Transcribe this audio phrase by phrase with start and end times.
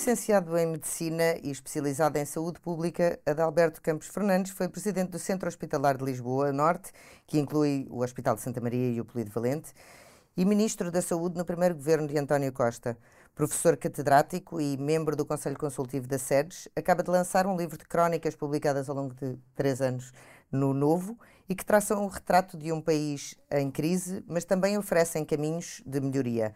[0.00, 5.46] Licenciado em Medicina e especializado em Saúde Pública, Adalberto Campos Fernandes foi presidente do Centro
[5.46, 6.90] Hospitalar de Lisboa Norte,
[7.26, 9.74] que inclui o Hospital de Santa Maria e o Polido Valente,
[10.34, 12.96] e Ministro da Saúde no primeiro governo de António Costa.
[13.34, 17.84] Professor catedrático e membro do Conselho Consultivo da SEDES, acaba de lançar um livro de
[17.84, 20.14] crónicas publicadas ao longo de três anos
[20.50, 21.14] no Novo
[21.46, 26.00] e que traçam um retrato de um país em crise, mas também oferecem caminhos de
[26.00, 26.54] melhoria.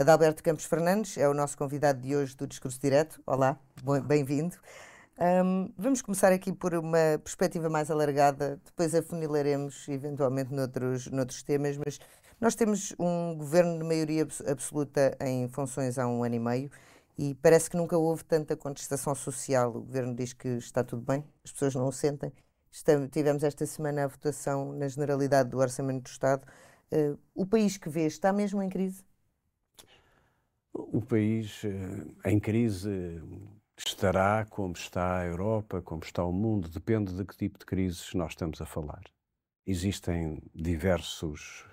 [0.00, 3.20] Adalberto Campos Fernandes é o nosso convidado de hoje do Discurso Direto.
[3.26, 3.60] Olá,
[4.06, 4.56] bem-vindo.
[5.44, 11.76] Um, vamos começar aqui por uma perspectiva mais alargada, depois afunilaremos eventualmente noutros, noutros temas,
[11.76, 12.00] mas
[12.40, 16.70] nós temos um governo de maioria absoluta em funções há um ano e meio
[17.18, 19.68] e parece que nunca houve tanta contestação social.
[19.68, 22.32] O governo diz que está tudo bem, as pessoas não o sentem.
[22.70, 26.42] Estamos, tivemos esta semana a votação na generalidade do Orçamento do Estado.
[26.90, 29.09] Uh, o país que vê está mesmo em crise?
[30.72, 33.20] O país eh, em crise
[33.76, 38.12] estará como está a Europa, como está o mundo, depende de que tipo de crises
[38.14, 39.02] nós estamos a falar.
[39.66, 41.64] Existem diversos,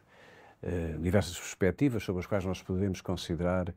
[0.64, 3.74] uh, diversas perspectivas sobre as quais nós podemos considerar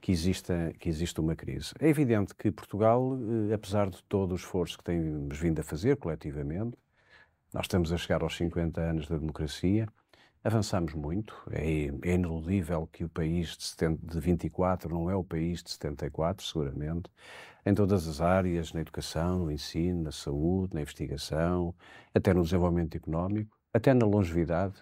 [0.00, 1.72] que, exista, que existe uma crise.
[1.78, 5.96] É evidente que Portugal, uh, apesar de todo o esforço que temos vindo a fazer
[5.96, 6.76] coletivamente,
[7.52, 9.88] nós estamos a chegar aos 50 anos da democracia,
[10.42, 15.22] Avançamos muito, é, é ineludível que o país de, 70, de 24 não é o
[15.22, 17.10] país de 74, seguramente,
[17.66, 21.74] em todas as áreas, na educação, no ensino, na saúde, na investigação,
[22.14, 24.76] até no desenvolvimento económico, até na longevidade.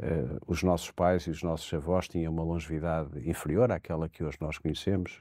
[0.00, 4.38] Uh, os nossos pais e os nossos avós tinham uma longevidade inferior àquela que hoje
[4.40, 5.20] nós conhecemos.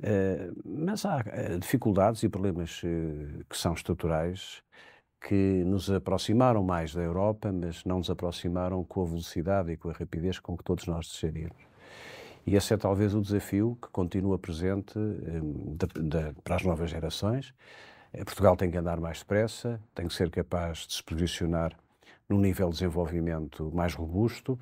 [0.00, 2.80] Uh, mas há uh, dificuldades e problemas
[3.48, 4.64] que são estruturais
[5.26, 9.88] que nos aproximaram mais da Europa, mas não nos aproximaram com a velocidade e com
[9.88, 11.62] a rapidez com que todos nós desejaríamos.
[12.46, 16.90] E esse é talvez o desafio que continua presente um, de, de, para as novas
[16.90, 17.54] gerações.
[18.12, 21.74] Eh, Portugal tem que andar mais depressa, tem que ser capaz de se posicionar
[22.28, 24.58] num nível de desenvolvimento mais robusto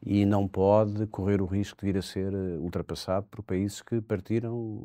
[0.00, 4.00] e não pode correr o risco de vir a ser eh, ultrapassado por países que
[4.00, 4.84] partiram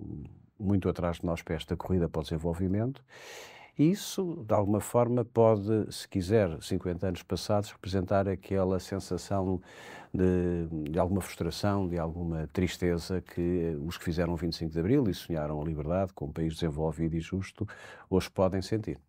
[0.60, 3.04] muito atrás de nós para esta corrida para o desenvolvimento
[3.78, 9.62] isso, de alguma forma, pode, se quiser, 50 anos passados, representar aquela sensação
[10.14, 15.10] de, de, alguma frustração, de alguma tristeza que os que fizeram o 25 de Abril
[15.10, 17.66] e sonharam a liberdade com um país desenvolvido e justo
[18.10, 19.00] hoje podem sentir.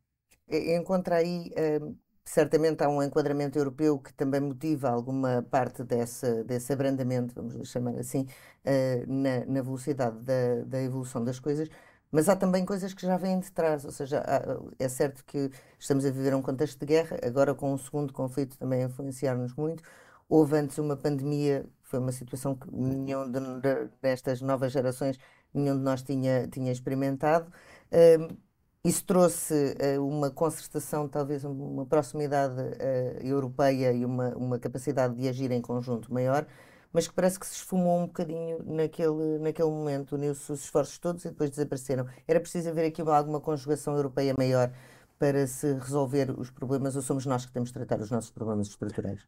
[0.49, 1.51] Encontra aí,
[1.83, 7.69] hum, certamente há um enquadramento europeu que também motiva alguma parte dessa, desse abrandamento, vamos
[7.69, 8.27] chamar assim,
[8.65, 11.69] uh, na, na, velocidade da, da evolução das coisas.
[12.13, 14.43] Mas há também coisas que já vêm de trás, ou seja, há,
[14.79, 18.59] é certo que estamos a viver um contexto de guerra, agora com um segundo conflito
[18.59, 19.83] também a influenciar-nos muito.
[20.29, 25.19] Houve antes uma pandemia, foi uma situação que nenhum de, de, destas novas gerações,
[25.55, 27.51] nenhum de nós tinha, tinha experimentado.
[27.91, 28.37] Um,
[28.85, 29.55] isso trouxe
[29.97, 35.63] uh, uma concertação, talvez uma proximidade uh, europeia e uma, uma capacidade de agir em
[35.63, 36.47] conjunto maior
[36.93, 41.25] mas que parece que se esfumou um bocadinho naquele, naquele momento, uniu-se os esforços todos
[41.25, 42.07] e depois desapareceram.
[42.27, 44.73] Era preciso haver aqui alguma conjugação europeia maior
[45.19, 48.69] para se resolver os problemas ou somos nós que temos de tratar os nossos problemas
[48.69, 49.21] estruturais?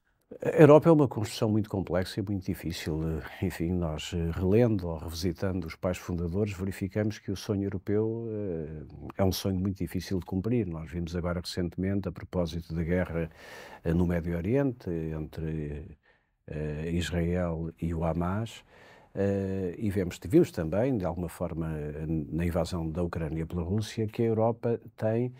[0.42, 3.00] A Europa é uma construção muito complexa e muito difícil.
[3.40, 9.12] Enfim, nós eh, relendo ou revisitando os pais fundadores, verificamos que o sonho europeu eh,
[9.18, 10.66] é um sonho muito difícil de cumprir.
[10.66, 13.30] Nós vimos agora recentemente, a propósito da guerra
[13.84, 15.96] eh, no Médio Oriente, entre
[16.50, 18.64] uh, Israel e o Hamas.
[19.14, 21.68] Uh, e vemos, vimos também, de alguma forma,
[22.32, 25.32] na invasão da Ucrânia pela Rússia, que a Europa tem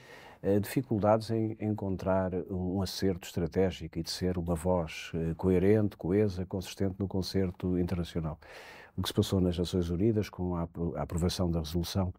[0.45, 6.47] uh, dificuldades em encontrar um acerto estratégico e de ser uma voz uh, coerente, coesa,
[6.47, 8.39] consistente no concerto internacional.
[8.97, 12.15] O que se passou nas Nações Unidas com a, aprovação da resolução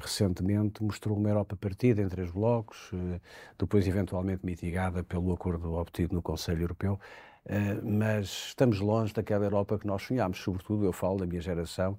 [0.00, 2.92] recentemente mostrou uma Europa partida em três blocos,
[3.58, 6.98] depois eventualmente mitigada pelo acordo obtido no Conselho Europeu,
[7.82, 11.98] mas estamos longe daquela Europa que nós sonhámos, sobretudo eu falo da minha geração,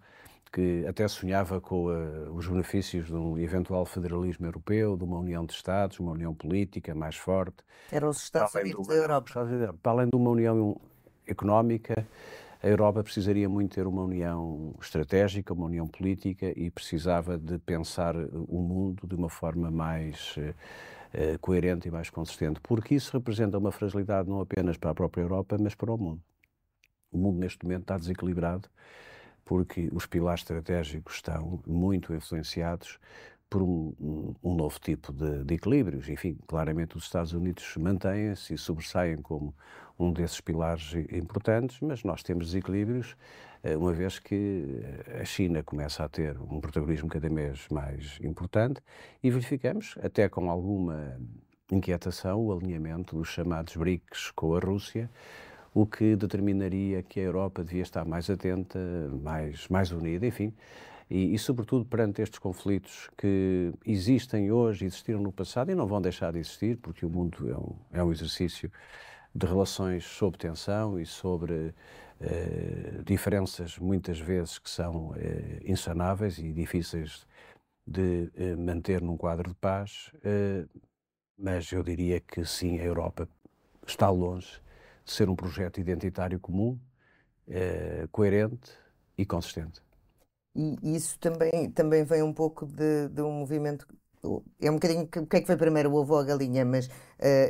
[0.51, 5.45] que até sonhava com uh, os benefícios de um eventual federalismo europeu, de uma união
[5.45, 7.57] de Estados, uma união política mais forte.
[7.91, 9.31] Eram os Estados Unidos da Europa.
[9.81, 10.79] Para além de uma união
[11.25, 12.05] económica,
[12.61, 18.15] a Europa precisaria muito ter uma união estratégica, uma união política e precisava de pensar
[18.17, 20.53] o mundo de uma forma mais uh,
[21.13, 25.21] eh, coerente e mais consistente, porque isso representa uma fragilidade não apenas para a própria
[25.21, 26.21] Europa, mas para o mundo.
[27.11, 28.69] O mundo neste momento está desequilibrado
[29.43, 32.99] porque os pilares estratégicos estão muito influenciados
[33.51, 36.07] por um, um, novo tipo de, de, equilíbrios.
[36.07, 39.53] Enfim, claramente os Estados Unidos mantêm-se e sobressaem como
[39.99, 43.17] um desses pilares importantes, mas nós temos desequilíbrios,
[43.61, 44.81] uh, uma vez que
[45.19, 48.81] a China começa a ter um protagonismo cada vez mais importante
[49.21, 51.19] e verificamos, até com alguma
[51.69, 55.09] inquietação, o alinhamento dos chamados BRICS com a Rússia,
[55.73, 58.79] o que determinaria que a Europa devia estar mais atenta,
[59.21, 60.53] mais, mais unida, enfim.
[61.11, 66.01] E, e, sobretudo, perante estes conflitos que existem hoje, existiram no passado e não vão
[66.01, 68.71] deixar de existir, porque o mundo é um, é um exercício
[69.35, 71.75] de relações sob tensão e sobre
[72.21, 77.27] eh, diferenças, muitas vezes, que são eh, insanáveis e difíceis
[77.85, 80.11] de eh, manter num quadro de paz.
[81.37, 83.27] mas eu diria que sim, a Europa
[83.85, 84.61] está longe
[85.05, 86.79] ser um projeto identitário comum,
[87.49, 88.71] eh, coerente
[89.17, 89.81] e consistente.
[90.55, 93.87] E isso também, também vem um pouco de, de um movimento
[94.59, 96.87] é um bocadinho o que é que foi primeiro, o ovo ou a galinha, mas
[96.87, 96.91] uh,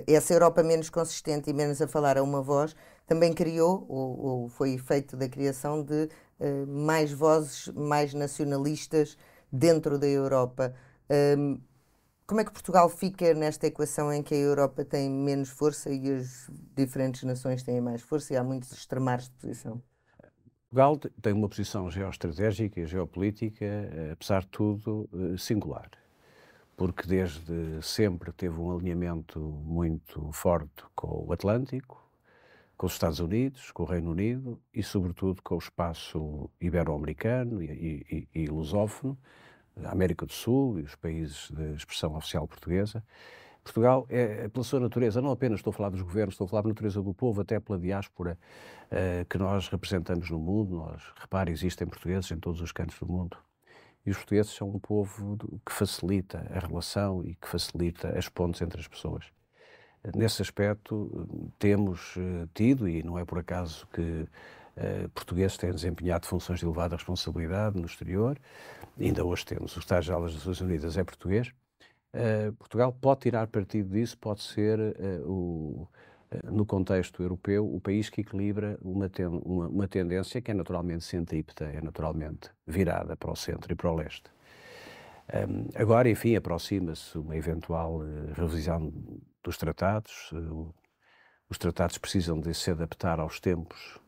[0.07, 2.75] essa Europa menos consistente e menos a falar a uma voz
[3.05, 6.09] também criou, ou, ou foi efeito da criação de
[6.39, 9.17] uh, mais vozes mais nacionalistas
[9.51, 10.73] dentro da Europa.
[11.37, 11.59] Um,
[12.27, 16.11] como é que Portugal fica nesta equação em que a Europa tem menos força e
[16.11, 19.81] as diferentes nações têm mais força e há muitos extremares de posição?
[20.71, 25.91] Portugal tem uma posição geoestratégica e geopolítica, eh, apesar de tudo, eh, singular.
[26.77, 32.01] Porque desde sempre teve um alinhamento muito forte com o Atlântico,
[32.77, 38.27] com os Estados Unidos, com o Reino Unido e, sobretudo, com o espaço ibero-americano e,
[38.33, 39.17] e, e lusófono,
[39.83, 43.03] a América do Sul e os países de expressão oficial portuguesa.
[43.63, 46.63] Portugal é, pela sua natureza, não apenas estou a falar dos governos, estou a falar
[46.63, 48.37] da natureza do povo, até pela diáspora
[48.91, 50.75] uh, que nós representamos no mundo.
[50.77, 53.37] Nós, repare, existem portugueses em todos os cantos do mundo.
[54.03, 58.59] E os portugueses são um povo que facilita a relação e que facilita as pontes
[58.61, 59.25] entre as pessoas.
[60.15, 61.27] Nesse aspecto,
[61.59, 66.65] temos uh, tido, e não é por acaso que uh, portugueses têm desempenhado funções de
[66.65, 68.39] elevada responsabilidade no exterior,
[68.99, 71.53] ainda hoje temos o Estado-Geral das Nações Unidas é português,
[72.15, 75.87] uh, Portugal pode tirar partido disso, pode ser uh, o,
[76.31, 80.53] uh, no contexto europeu o país que equilibra uma, ten, uma, uma, tendência que é
[80.53, 84.29] naturalmente centrípeta, é naturalmente virada para o centro e para o leste.
[85.33, 88.01] Um, agora, enfim, aproxima-se uma eventual
[88.33, 88.91] revisão
[89.43, 90.31] dos tratados.
[91.49, 93.99] os tratados precisam de se adaptar aos tempos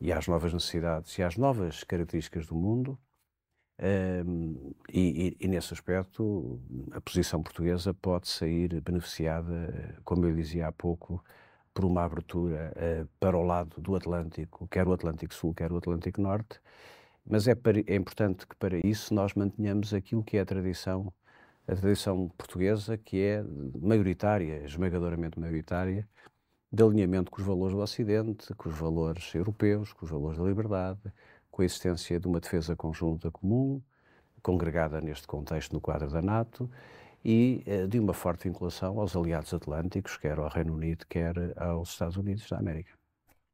[0.00, 2.98] e às novas necessidades e às novas características do mundo.
[3.80, 6.60] Um, e, e, nesse aspecto,
[6.90, 11.22] a posição portuguesa pode sair beneficiada, como eu dizia há pouco,
[11.72, 15.76] por uma abertura uh, para o lado do Atlântico, quer o Atlântico Sul, quer o
[15.76, 16.60] Atlântico Norte,
[17.24, 21.12] mas é, para, é importante que para isso nós mantenhamos aquilo que é a tradição,
[21.68, 23.44] a tradição portuguesa, que é
[23.80, 26.08] maioritária, esmagadoramente maioritária,
[26.72, 30.44] de alinhamento com os valores do Ocidente, com os valores europeus, com os valores da
[30.44, 31.00] liberdade,
[31.58, 33.82] com a existência de uma defesa conjunta comum,
[34.40, 36.70] congregada neste contexto no quadro da NATO,
[37.24, 41.90] e eh, de uma forte vinculação aos aliados atlânticos, quer ao Reino Unido, quer aos
[41.90, 42.92] Estados Unidos da América.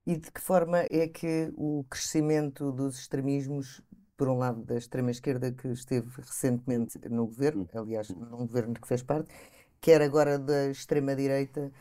[0.06, 3.80] E de que forma é que o crescimento dos extremismos,
[4.18, 7.80] por um lado da extrema-esquerda que esteve recentemente no governo, hum.
[7.80, 9.30] aliás, num governo que fez parte,
[9.80, 11.72] quer agora da extrema-direita,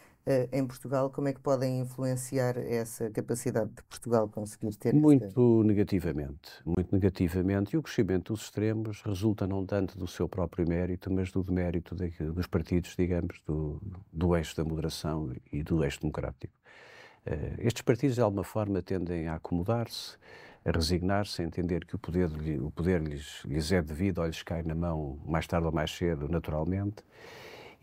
[0.53, 4.93] em Portugal, como é que podem influenciar essa capacidade de Portugal conseguir ter?
[4.93, 5.41] Muito esta...
[5.65, 7.75] negativamente, muito negativamente.
[7.75, 11.93] E o crescimento dos extremos resulta não tanto do seu próprio mérito, mas do mérito
[11.93, 13.81] de, dos partidos, digamos, do,
[14.13, 16.53] do eixo da moderação e do eixo democrático.
[17.27, 20.17] Uh, estes partidos, de alguma forma, tendem a acomodar-se,
[20.63, 22.29] a resignar-se, a entender que o poder,
[22.61, 25.91] o poder lhes, lhes é devido ou lhes cai na mão mais tarde ou mais
[25.91, 27.03] cedo, naturalmente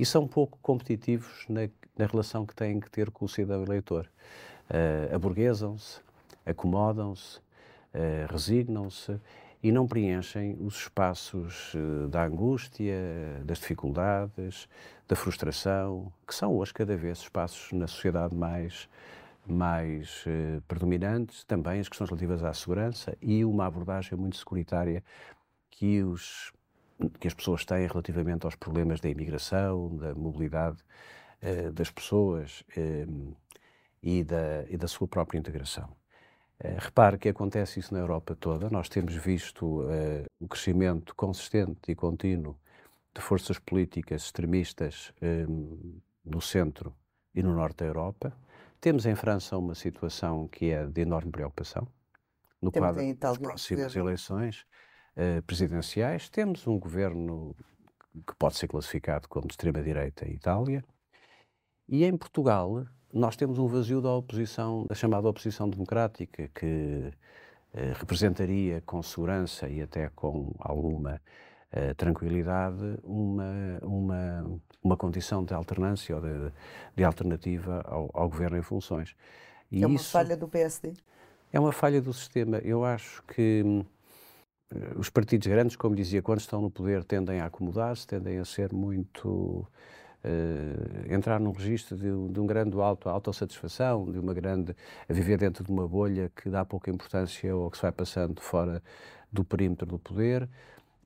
[0.00, 4.10] e são pouco competitivos na, na relação que têm que ter com o cidadão eleitor.
[4.70, 6.00] Uh, aburguesam-se,
[6.46, 9.20] acomodam-se, uh, resignam-se
[9.62, 12.96] e não preenchem os espaços uh, da angústia,
[13.44, 14.66] das dificuldades,
[15.06, 18.88] da frustração, que são hoje cada vez espaços na sociedade mais,
[19.46, 25.04] mais uh, predominantes, também as questões relativas à segurança e uma abordagem muito securitária
[25.70, 26.52] que os
[27.18, 30.78] que as pessoas têm relativamente aos problemas da imigração, da mobilidade
[31.42, 33.36] uh, das pessoas uh,
[34.02, 35.88] e, da, e da sua própria integração.
[36.62, 38.68] Uh, repare que acontece isso na Europa toda.
[38.70, 42.56] Nós temos visto uh, o crescimento consistente e contínuo
[43.14, 45.12] de forças políticas extremistas
[46.24, 46.94] no centro
[47.34, 48.32] e no norte da Europa.
[48.80, 51.88] Temos em França uma situação que é de enorme preocupação
[52.62, 54.64] no quadro das próximas eleições
[55.16, 56.28] uh, presidenciais.
[56.28, 57.54] Temos um governo
[58.26, 60.84] que pode ser classificado como de extrema-direita em Itália.
[61.88, 67.12] E em Portugal, nós temos um vazio da oposição, da chamada oposição democrática, que
[67.72, 71.20] eh, representaria com segurança e até com alguma
[71.72, 76.52] eh, tranquilidade uma, uma, uma condição de alternância ou de,
[76.96, 79.14] de alternativa ao, ao, governo em funções.
[79.70, 80.94] E é uma isso falha do PSD?
[81.52, 82.58] É uma falha do sistema.
[82.58, 83.84] Eu acho que hum,
[84.96, 88.72] os partidos grandes, como dizia, quando estão no poder, tendem a acomodar-se, tendem a ser
[88.72, 89.66] muito.
[90.22, 94.76] Uh, entrar num registro de, de um grande auto, autossatisfação, de uma grande.
[95.08, 98.38] a viver dentro de uma bolha que dá pouca importância ao que se vai passando
[98.40, 98.82] fora
[99.32, 100.48] do perímetro do poder.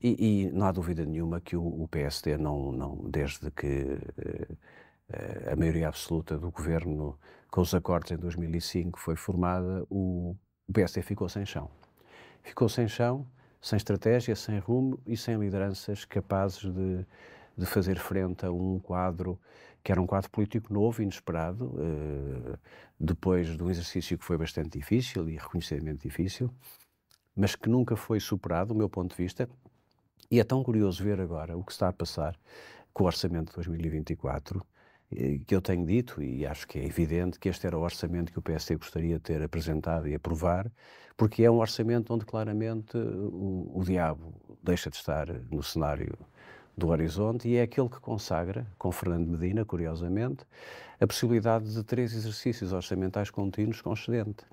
[0.03, 5.53] E, e não há dúvida nenhuma que o, o PSD, não, não, desde que uh,
[5.53, 7.17] a maioria absoluta do governo,
[7.51, 10.37] com os acordos em 2005, foi formada, o,
[10.69, 11.71] o PSD ficou sem chão.
[12.43, 13.27] Ficou sem chão
[13.65, 17.07] sem estratégia, sem rumo e sem lideranças capazes de,
[17.57, 19.41] de fazer frente a um quadro
[19.83, 22.59] que era um quadro político novo, inesperado, uh,
[23.01, 26.51] depois de um exercício que foi bastante difícil e reconhecidamente difícil,
[27.35, 29.49] mas que nunca foi superado, do meu ponto de vista.
[30.31, 32.35] E é tão curioso ver agora o que está a passar
[32.93, 34.74] com o orçamento de 2024, eh,
[35.47, 38.39] que eu tenho dito, e acho que é evidente, que este era o orçamento que
[38.39, 40.71] o PSD gostaria de ter apresentado e aprovar,
[41.17, 46.17] porque é um orçamento onde claramente o, o diabo deixa de estar no cenário
[46.77, 50.45] do horizonte e é aquele que consagra, com Fernando Medina, curiosamente,
[51.01, 54.45] a possibilidade de três exercícios orçamentais contínuos com excedente.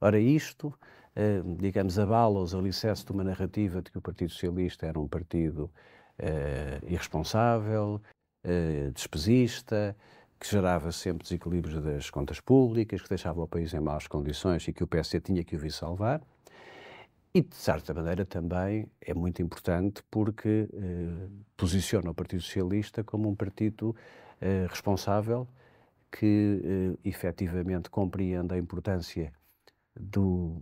[0.00, 0.72] Ora, isto,
[1.16, 5.08] eh, digamos, abala os alicerces de uma narrativa de que o Partido Socialista era um
[5.08, 5.70] partido
[6.18, 8.00] eh, irresponsável,
[8.44, 9.96] eh, despesista,
[10.38, 14.72] que gerava sempre desequilíbrios das contas públicas, que deixava o país em maus condições e
[14.72, 16.20] que o PSD tinha que o vir salvar.
[17.34, 23.28] E, de certa maneira, também é muito importante porque eh, posiciona o Partido Socialista como
[23.28, 23.96] um partido
[24.40, 25.48] eh, responsável
[26.10, 29.32] que eh, efetivamente compreende a importância
[29.98, 30.60] do,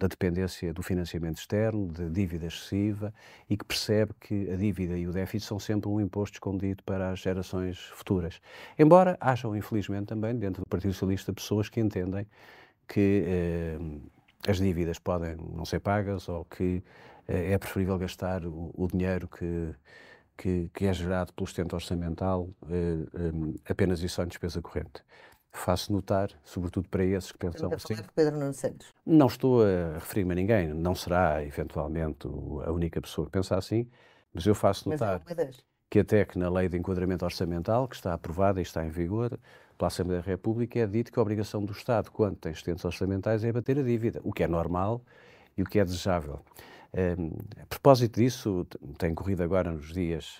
[0.00, 3.12] da dependência do financiamento externo, da dívida excessiva
[3.50, 7.10] e que percebe que a dívida e o déficit são sempre um imposto escondido para
[7.10, 8.40] as gerações futuras.
[8.78, 12.26] Embora hajam, infelizmente, também dentro do Partido Socialista pessoas que entendem
[12.88, 13.78] que eh,
[14.48, 16.82] as dívidas podem não ser pagas ou que
[17.28, 19.74] eh, é preferível gastar o, o dinheiro que,
[20.34, 25.04] que, que, é gerado pelo sustento orçamental eh, eh apenas e só em despesa corrente
[25.52, 27.96] faço notar, sobretudo para esses que pensam assim.
[28.14, 28.88] Pedro Nuno Santos.
[29.04, 32.26] Não estou a referir-me a ninguém, não será eventualmente
[32.64, 33.88] a única pessoa que pensa assim,
[34.32, 35.22] mas eu faço notar
[35.90, 39.36] que até que na lei de enquadramento orçamental, que está aprovada e está em vigor
[39.76, 43.42] pela Assembleia da República, é dito que a obrigação do Estado, quando tem excedentes orçamentais,
[43.42, 45.02] é bater a dívida, o que é normal
[45.56, 46.40] e o que é desejável.
[46.94, 48.66] Um, a propósito disso,
[48.98, 50.38] tem corrido agora nos dias,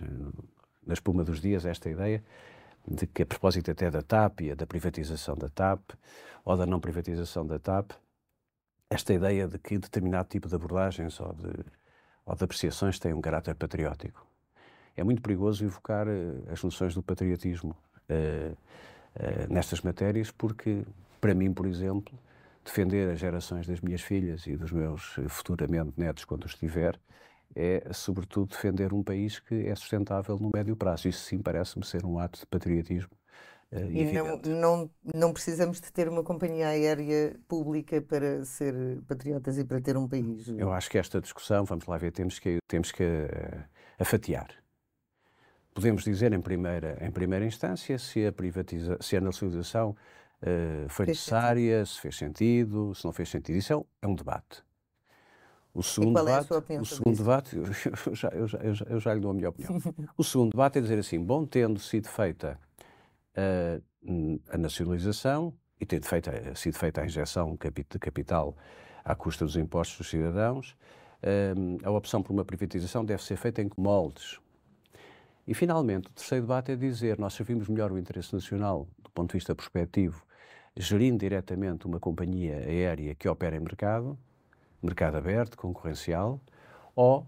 [0.87, 2.23] na espuma dos dias, esta ideia,
[2.91, 5.93] de que, a propósito até da TAP e da privatização da TAP,
[6.45, 7.93] ou da não privatização da TAP,
[8.91, 11.65] esta ideia de que determinado tipo de abordagens ou de,
[12.27, 14.27] ou de apreciações tem um caráter patriótico.
[14.97, 17.77] É muito perigoso evocar uh, as noções do patriotismo
[18.11, 20.83] uh, uh, nestas matérias, porque,
[21.21, 22.19] para mim, por exemplo,
[22.65, 26.99] defender as gerações das minhas filhas e dos meus futuramente netos, quando os tiver,
[27.55, 31.09] é, sobretudo, defender um país que é sustentável no médio prazo.
[31.09, 33.11] Isso sim parece-me ser um ato de patriotismo.
[33.73, 38.75] Uh, e não, não, não precisamos de ter uma companhia aérea pública para ser
[39.07, 40.49] patriotas e para ter um país.
[40.49, 43.65] Eu acho que esta discussão, vamos lá ver, temos que, temos que uh,
[43.99, 44.51] a fatiar.
[45.73, 51.07] Podemos dizer em primeira, em primeira instância se a, privatiza, se a nacionalização uh, foi
[51.07, 51.95] fez necessária, sentido.
[51.95, 53.57] se fez sentido, se não fez sentido.
[53.57, 54.65] Isso é um, é um debate.
[55.73, 57.57] O segundo é debate, o segundo debate
[58.07, 59.81] eu, já, eu, já, eu, já, eu já lhe dou a minha opinião.
[60.17, 62.59] o segundo debate é dizer assim, bom, tendo sido feita
[63.37, 66.05] uh, a nacionalização e tendo
[66.57, 68.57] sido feita a injeção de capital
[69.05, 70.77] à custa dos impostos dos cidadãos,
[71.23, 74.41] uh, a opção por uma privatização deve ser feita em moldes.
[75.47, 79.31] E, finalmente, o terceiro debate é dizer, nós servimos melhor o interesse nacional do ponto
[79.31, 80.23] de vista prospectivo,
[80.77, 84.19] gerindo diretamente uma companhia aérea que opera em mercado,
[84.83, 86.41] mercado aberto, concorrencial,
[86.95, 87.27] ou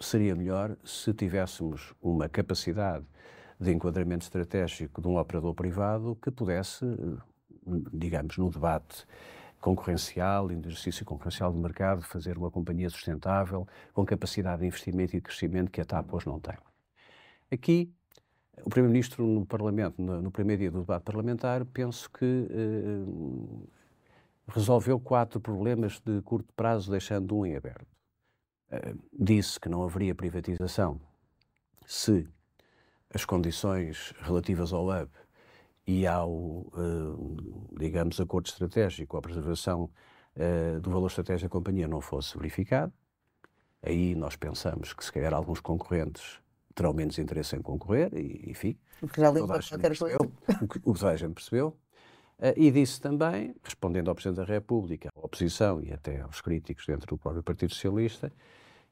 [0.00, 3.04] seria melhor se tivéssemos uma capacidade
[3.60, 6.84] de enquadramento estratégico de um operador privado que pudesse,
[7.92, 9.06] digamos, no debate
[9.60, 15.22] concorrencial, exercício concorrencial do mercado, fazer uma companhia sustentável, com capacidade de investimento e de
[15.22, 16.56] crescimento que a TAP hoje não tem.
[17.50, 17.90] Aqui,
[18.62, 23.66] o Primeiro-Ministro no Parlamento, no, primeiro dia do debate parlamentar, penso que eh,
[24.48, 27.86] resolveu quatro problemas de curto prazo, deixando um em aberto.
[28.70, 31.00] Uh, disse que não haveria privatização
[31.86, 32.28] se
[33.12, 35.10] as condições relativas ao hub
[35.86, 36.66] e ao,
[37.78, 39.90] digamos, acordo estratégico, à preservação
[40.82, 42.92] do valor estratégico da companhia não fosse verificado,
[43.82, 46.40] aí nós pensamos que se calhar alguns concorrentes
[46.74, 50.78] terão menos interesse em concorrer, e, enfim, Porque já toda a gente percebeu, o que,
[50.82, 51.76] o que toda a gente percebeu.
[52.38, 56.84] Uh, e disse também, respondendo ao Presidente da República, à oposição e até aos críticos
[56.86, 58.32] dentro do próprio Partido Socialista,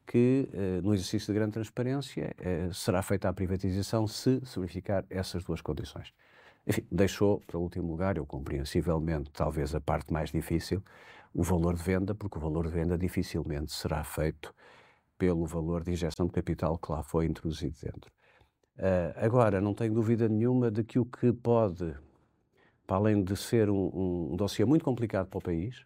[0.06, 5.04] que uh, no exercício de grande transparência uh, será feita a privatização se se verificar
[5.10, 6.12] essas duas condições.
[6.66, 10.82] Enfim, deixou para o último lugar, eu compreensivelmente, talvez a parte mais difícil,
[11.34, 14.54] o valor de venda, porque o valor de venda dificilmente será feito
[15.18, 18.10] pelo valor de injeção de capital que lá foi introduzido dentro.
[18.76, 21.94] Uh, agora, não tenho dúvida nenhuma de que o que pode,
[22.92, 25.82] para além de ser um, um dossiê muito complicado para o país,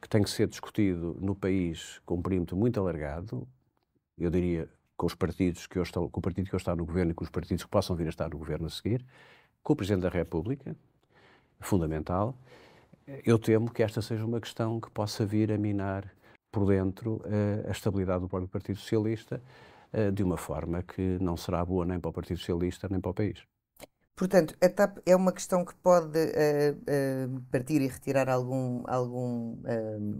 [0.00, 3.44] que tem que ser discutido no país com um perímetro muito alargado,
[4.16, 6.86] eu diria com os partidos que eu estou, com o partido que eu estou no
[6.86, 9.04] governo e com os partidos que possam vir a estar no governo a seguir,
[9.64, 10.76] com o Presidente da República,
[11.58, 12.38] fundamental,
[13.26, 16.08] eu temo que esta seja uma questão que possa vir a minar
[16.52, 19.42] por dentro uh, a estabilidade do próprio Partido Socialista,
[19.92, 23.10] uh, de uma forma que não será boa nem para o Partido Socialista nem para
[23.10, 23.42] o país.
[24.14, 29.58] Portanto, a TAP é uma questão que pode uh, partir e retirar algum, algum,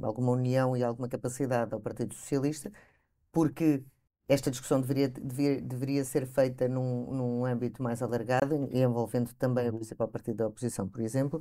[0.03, 2.73] alguma união e alguma capacidade ao Partido Socialista,
[3.33, 3.85] porque
[4.29, 9.75] esta discussão deveria, deveria, deveria ser feita num, num âmbito mais alargado, envolvendo também o
[9.75, 11.41] principal partido da oposição, por exemplo.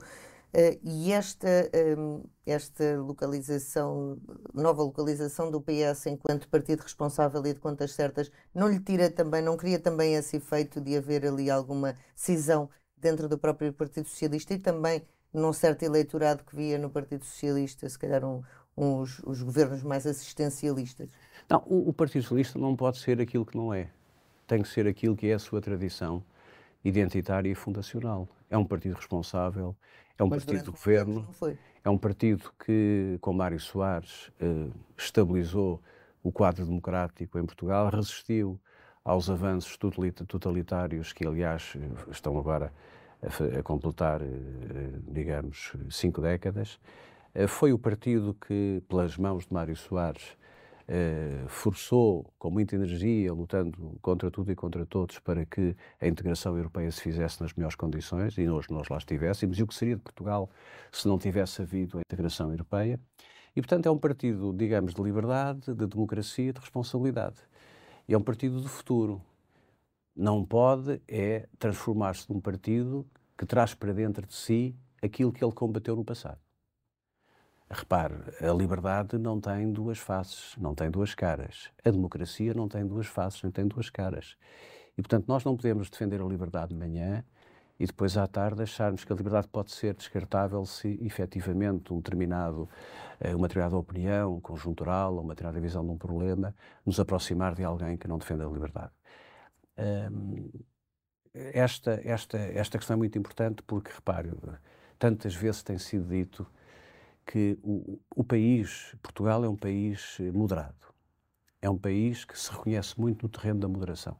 [0.53, 1.47] Uh, e esta,
[1.97, 4.19] um, esta localização,
[4.53, 9.41] nova localização do PS enquanto partido responsável e de contas certas, não lhe tira também,
[9.41, 14.53] não cria também esse efeito de haver ali alguma cisão dentro do próprio Partido Socialista
[14.53, 15.01] e também
[15.33, 18.41] num certo eleitorado que via no Partido Socialista, se calhar um,
[18.75, 21.09] uns, os governos mais assistencialistas?
[21.50, 23.89] Não, o, o Partido Socialista não pode ser aquilo que não é.
[24.47, 26.23] Tem que ser aquilo que é a sua tradição
[26.83, 28.27] identitária e fundacional.
[28.50, 29.75] É um partido responsável,
[30.17, 31.27] é um Mas partido do governo,
[31.84, 35.82] é um partido que, com Mário Soares, eh, estabilizou
[36.21, 38.60] o quadro democrático em Portugal, resistiu
[39.03, 39.77] aos avanços
[40.27, 41.75] totalitários que, aliás,
[42.12, 42.71] estão agora
[43.21, 44.27] a, a completar, eh,
[45.07, 46.79] digamos, cinco décadas.
[47.34, 50.38] Eh, foi o partido que, pelas mãos de Mário Soares,
[50.88, 56.57] eh, forçou com muita energia, lutando contra tudo e contra todos, para que a integração
[56.57, 59.57] europeia se fizesse nas melhores condições e hoje nós lá estivéssemos.
[59.57, 60.49] E o que seria de Portugal
[60.91, 62.99] se não tivesse havido a integração europeia?
[63.55, 67.38] E, portanto, é um partido, digamos, de liberdade, de democracia, de responsabilidade.
[68.07, 69.21] E é um partido do futuro.
[70.15, 75.54] Não pode é transformar-se num partido que traz para dentro de si aquilo que ele
[75.54, 76.39] combateu no passado.
[77.69, 81.71] Repare, a liberdade não tem duas faces, não tem duas caras.
[81.86, 84.36] A democracia não tem duas faces, nem tem duas caras.
[84.97, 87.24] E, portanto, nós não podemos defender a liberdade de manhã
[87.80, 92.69] e depois à tarde acharmos que a liberdade pode ser descartável se efetivamente um determinado,
[93.19, 96.54] eh, uma determinada opinião conjuntural ou uma determinada visão de um problema
[96.86, 98.91] nos aproximar de alguém que não defende a liberdade.
[101.34, 104.31] Esta, esta, esta questão é muito importante porque, repare,
[104.99, 106.45] tantas vezes tem sido dito
[107.25, 110.75] que o, o país, Portugal, é um país eh, moderado.
[111.62, 114.17] É um país que se reconhece muito no terreno da moderação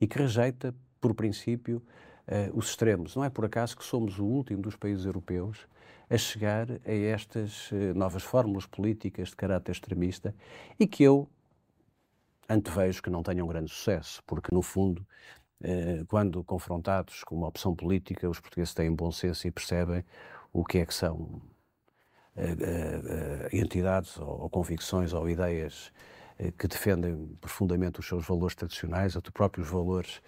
[0.00, 1.82] e que rejeita, por princípio,
[2.28, 3.16] uh, os extremos.
[3.16, 5.66] Não é por acaso que somos o último dos países europeus
[6.10, 10.34] a chegar a estas uh, novas fórmulas políticas de caráter extremista
[10.78, 11.28] e que eu
[12.48, 15.06] antevejo que não tenham grande sucesso, porque, no fundo,
[15.60, 20.04] uh, quando confrontados com uma opção política, os portugueses têm bom senso e percebem
[20.52, 21.42] o que é que são
[22.36, 25.92] uh, entidades ou, convicções ou ideias
[26.56, 30.22] que defendem profundamente os seus valores tradicionais, os próprios valores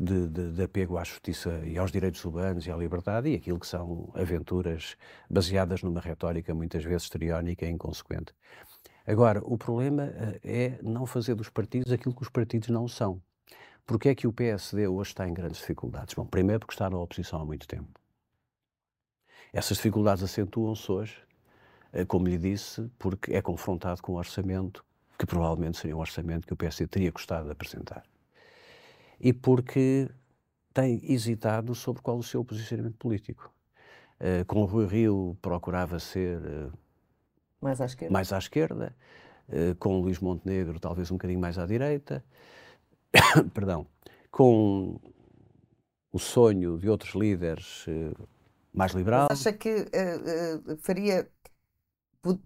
[0.00, 3.60] de, de, de, apego à justiça e aos direitos humanos e à liberdade e aquilo
[3.60, 4.96] que são aventuras
[5.28, 8.32] baseadas numa retórica muitas vezes estereónica e inconsequente.
[9.10, 10.04] Agora, o problema
[10.44, 13.20] é não fazer dos partidos aquilo que os partidos não são.
[13.84, 16.14] Porquê é que o PSD hoje está em grandes dificuldades?
[16.14, 17.88] Bom, primeiro porque está na oposição há muito tempo.
[19.52, 21.16] Essas dificuldades acentuam-se hoje
[21.92, 24.84] eh, como lhe disse, porque é confrontado com um orçamento
[25.18, 28.04] que provavelmente seria um orçamento que o PSD teria gostado de apresentar.
[29.18, 30.08] E porque
[30.72, 33.52] tem hesitado sobre qual o seu posicionamento político.
[34.20, 36.40] Uh, com o Rui Rio procurava ser
[37.60, 38.94] mais à esquerda, mais à esquerda
[39.48, 42.24] uh, com Luís Montenegro talvez um bocadinho mais à direita,
[43.54, 43.86] perdão,
[44.30, 45.00] com
[46.12, 47.86] o sonho de outros líderes
[48.72, 49.28] mais liberal.
[49.30, 49.86] Mas acha que
[50.80, 51.28] faria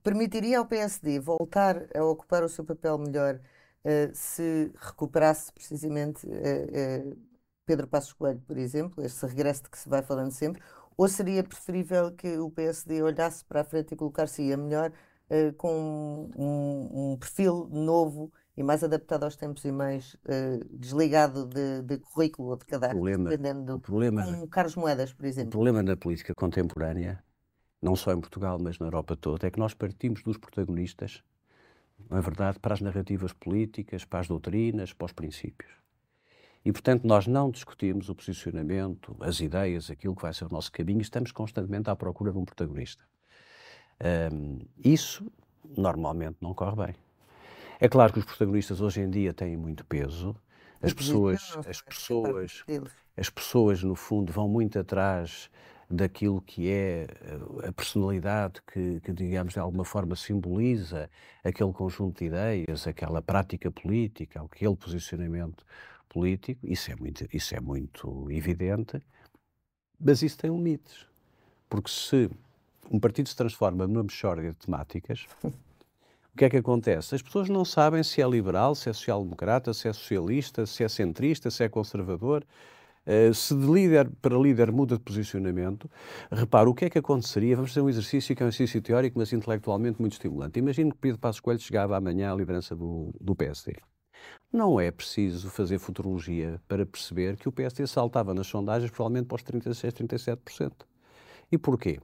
[0.02, 3.40] permitiria ao PSD voltar a ocupar o seu papel melhor
[3.84, 7.18] uh, se recuperasse precisamente uh, uh,
[7.66, 10.62] Pedro Passos Coelho, por exemplo, esse regresso de que se vai falando sempre,
[10.96, 14.92] ou seria preferível que o PSD olhasse para a frente e colocar-se-ia melhor
[15.30, 21.46] uh, com um, um, perfil novo e mais adaptado aos tempos e mais uh, desligado
[21.46, 25.26] de, de, currículo ou de cadastro, problema, dependendo do, o problema, com Carlos Moedas, por
[25.26, 25.48] exemplo?
[25.48, 27.22] O problema na política contemporânea,
[27.82, 31.22] não só em Portugal, mas na Europa toda, é que nós partimos dos protagonistas,
[32.08, 35.83] não é verdade, para as narrativas políticas, para as doutrinas, para os princípios.
[36.64, 40.72] E, portanto, nós não discutimos o posicionamento, as ideias, aquilo que vai ser o nosso
[40.72, 43.04] caminho, estamos constantemente à procura de um protagonista.
[44.32, 45.30] Um, isso,
[45.76, 46.94] normalmente, não corre bem.
[47.78, 50.34] É claro que os protagonistas hoje em dia têm muito peso.
[50.80, 52.64] As pessoas, as pessoas,
[53.16, 55.50] as pessoas, no fundo, vão muito atrás
[55.90, 61.10] daquilo que é eh, a personalidade que, que, digamos, de alguma forma simboliza
[61.42, 65.64] aquele conjunto de ideias, aquela prática política, aquele posicionamento
[66.14, 69.02] político, isso é muito, isso é muito evidente,
[69.98, 71.06] mas isso tem limites.
[71.68, 72.30] Porque se
[72.88, 77.16] um partido se transforma numa mexórdia de temáticas, o que é que acontece?
[77.16, 80.88] As pessoas não sabem se é liberal, se é social-democrata, se é socialista, se é
[80.88, 82.46] centrista, se é conservador.
[83.06, 85.90] Uh, se de líder para líder muda de posicionamento,
[86.30, 87.54] repara, o que é que aconteceria?
[87.54, 90.58] Vamos fazer um exercício que é um exercício teórico, mas intelectualmente muito estimulante.
[90.58, 93.76] Imagino que Pedro Passos Coelho chegava amanhã à liderança do, do PSD.
[94.52, 99.36] Não é preciso fazer futurologia para perceber que o PSD saltava nas sondagens provavelmente para
[99.36, 100.72] os 36, 37%.
[101.50, 102.00] E porquê?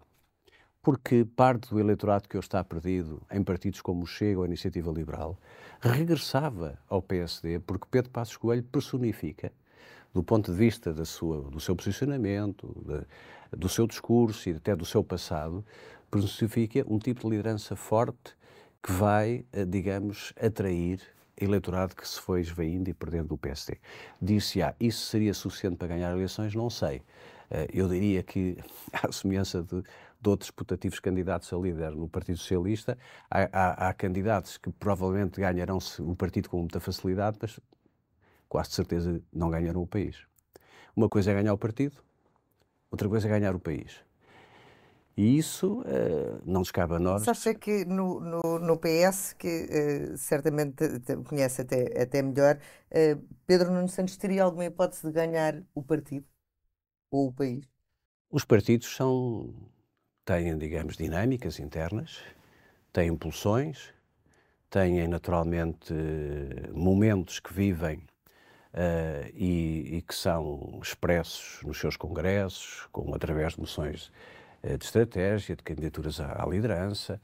[0.82, 4.46] Porque parte do eleitorado que hoje está perdido em partidos como o Chega ou a
[4.46, 5.38] Iniciativa Liberal
[5.80, 9.52] regressava ao PSD porque Pedro Passos Coelho personifica,
[10.12, 14.74] do ponto de vista da sua, do seu posicionamento, de, do seu discurso e até
[14.74, 15.64] do seu passado,
[16.10, 18.34] personifica um tipo de liderança forte
[18.82, 21.00] que vai, eh, digamos, atrair
[21.40, 23.78] eleitorado que se foi esvaindo e perdendo do PSD.
[24.20, 26.54] Disse, ah, isso seria suficiente para ganhar eleições?
[26.54, 27.02] Não sei.
[27.50, 28.56] Eh, eu diria que,
[28.92, 32.96] à semelhança de, de outros putativos candidatos a líder no Partido Socialista,
[33.30, 37.58] há, há, há candidatos que provavelmente ganharão o partido com muita facilidade, mas
[38.48, 40.24] quase certeza não ganharão o país.
[40.94, 41.96] Uma coisa é ganhar o partido,
[42.90, 44.00] outra coisa é ganhar o país.
[45.20, 47.24] E isso uh, não nos cabe a nós.
[47.24, 50.82] Só sei que no, no, no PS, que uh, certamente
[51.28, 56.24] conhece até, até melhor, uh, Pedro Nuno Santos teria alguma hipótese de ganhar o partido
[57.10, 57.68] ou o país?
[58.30, 59.52] Os partidos são,
[60.24, 62.22] têm, digamos, dinâmicas internas,
[62.90, 63.92] têm impulsões,
[64.70, 65.92] têm naturalmente
[66.72, 68.08] momentos que vivem
[68.72, 74.12] Uh, e, e, que são expressos nos seus congressos, como através de moções
[74.62, 77.20] de estratégia, de candidaturas à, à liderança,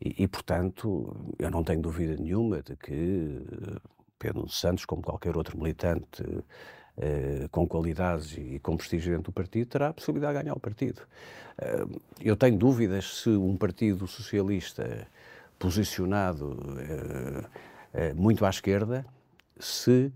[0.00, 3.80] e, e, portanto, eu não tenho dúvida nenhuma de que eh,
[4.18, 6.22] Pedro Santos, como qualquer outro militante
[6.98, 10.60] eh, com qualidades e com prestígio dentro do partido, terá a possibilidade de ganhar o
[10.60, 11.02] partido.
[12.20, 15.06] eu tenho dúvidas se um partido socialista
[15.58, 16.54] posicionado
[18.14, 19.06] muito à esquerda
[19.58, 20.12] se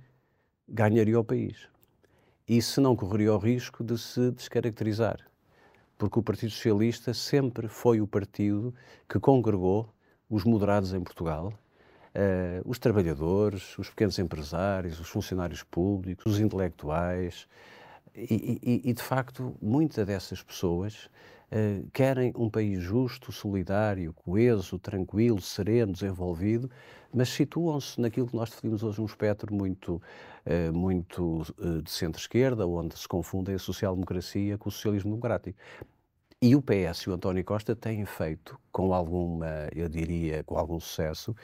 [0.68, 1.68] ganharia o país.
[2.46, 5.29] E se não correria o risco de se descaracterizar
[6.00, 8.74] porque o Partido Socialista sempre foi o partido
[9.06, 9.92] que congregou
[10.30, 11.52] os moderados em Portugal,
[12.14, 17.46] uh, os trabalhadores, os pequenos empresários, os funcionários públicos, os intelectuais.
[18.16, 21.10] E, e, e de facto, muitas dessas pessoas
[21.50, 26.70] uh, querem um país justo, solidário, coeso, tranquilo, sereno, desenvolvido,
[27.12, 30.00] mas situam-se naquilo que nós definimos hoje um espectro muito,
[30.46, 35.58] uh, muito uh, de centro-esquerda, onde se confundem a social-democracia com o socialismo democrático.
[36.42, 40.80] E o PS e o António Costa têm feito, com alguma, eu diria, com algum
[40.80, 41.36] sucesso,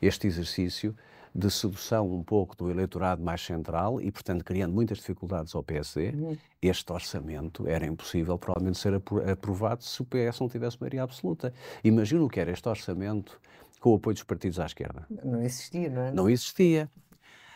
[0.00, 0.94] este exercício
[1.34, 6.10] de sedução um pouco do eleitorado mais central e, portanto, criando muitas dificuldades ao PSD.
[6.10, 6.36] Uhum.
[6.62, 11.52] Este orçamento era impossível, provavelmente, ser aprovado se o PS não tivesse maioria absoluta.
[11.82, 13.40] Imagina o que era este orçamento
[13.80, 15.06] com o apoio dos partidos à esquerda.
[15.24, 16.12] Não existia, não é?
[16.12, 16.88] Não existia.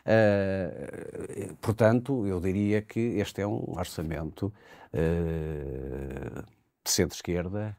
[0.08, 4.52] Uh, portanto, eu diria que este é um orçamento
[4.92, 6.42] uh,
[6.84, 7.76] de centro-esquerda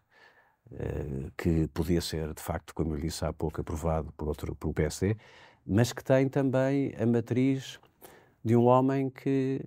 [0.72, 4.74] uh, que podia ser, de facto, como eu disse há pouco, aprovado por outro, pelo
[4.74, 5.18] PSD,
[5.66, 7.80] mas que tem também a matriz
[8.44, 9.64] de um homem que,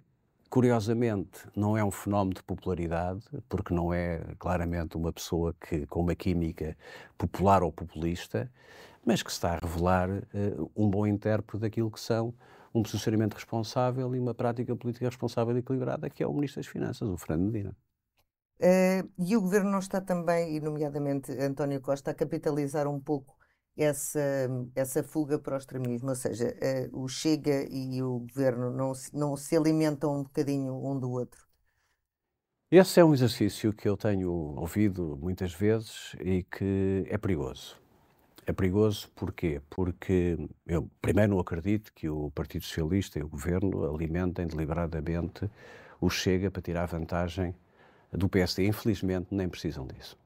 [0.48, 6.00] curiosamente, não é um fenómeno de popularidade, porque não é claramente uma pessoa que, com
[6.00, 6.76] uma química
[7.16, 8.50] popular ou populista,
[9.04, 12.34] mas que está a revelar uh, um bom intérprete daquilo que são
[12.74, 16.66] um posicionamento responsável e uma prática política responsável e equilibrada, que é o Ministro das
[16.66, 17.76] Finanças, o Fernando Medina.
[18.60, 23.36] Uh, e o governo não está também, e nomeadamente António Costa, a capitalizar um pouco
[23.76, 24.20] essa,
[24.74, 26.54] essa fuga para o extremismo, ou seja,
[26.92, 31.46] o Chega e o governo não se, não se alimentam um bocadinho um do outro?
[32.70, 37.78] Esse é um exercício que eu tenho ouvido muitas vezes e que é perigoso.
[38.46, 39.60] É perigoso porquê?
[39.70, 45.50] Porque eu, primeiro, não acredito que o Partido Socialista e o Governo alimentem deliberadamente
[46.00, 47.54] o Chega para tirar vantagem
[48.12, 48.66] do PSD.
[48.66, 50.18] Infelizmente, nem precisam disso.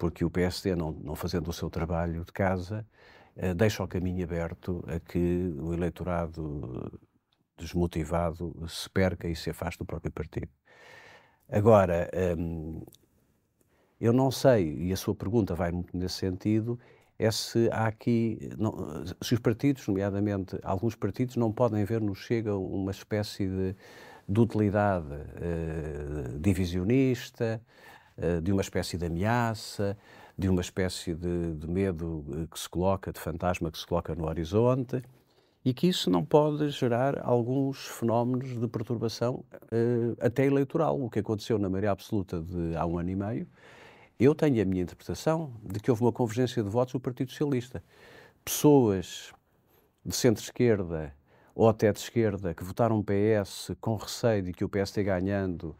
[0.00, 2.86] Porque o PSD, não, não fazendo o seu trabalho de casa,
[3.36, 6.98] eh, deixa o caminho aberto a que o eleitorado
[7.58, 10.48] desmotivado se perca e se afaste do próprio partido.
[11.50, 12.82] Agora, hum,
[14.00, 16.78] eu não sei, e a sua pergunta vai muito nesse sentido,
[17.18, 22.14] é se há aqui, não, se os partidos, nomeadamente alguns partidos, não podem ver no
[22.14, 23.76] Chega uma espécie de,
[24.26, 27.60] de utilidade uh, divisionista,
[28.42, 29.96] de uma espécie de ameaça,
[30.36, 34.26] de uma espécie de, de medo que se coloca, de fantasma que se coloca no
[34.26, 35.02] horizonte,
[35.64, 41.18] e que isso não pode gerar alguns fenómenos de perturbação uh, até eleitoral, o que
[41.18, 43.46] aconteceu na maioria absoluta de há um ano e meio,
[44.18, 47.82] eu tenho a minha interpretação de que houve uma convergência de votos do Partido Socialista.
[48.44, 49.32] Pessoas
[50.04, 51.14] de centro-esquerda
[51.54, 55.76] ou até de esquerda que votaram PS com receio de que o PSD ganhando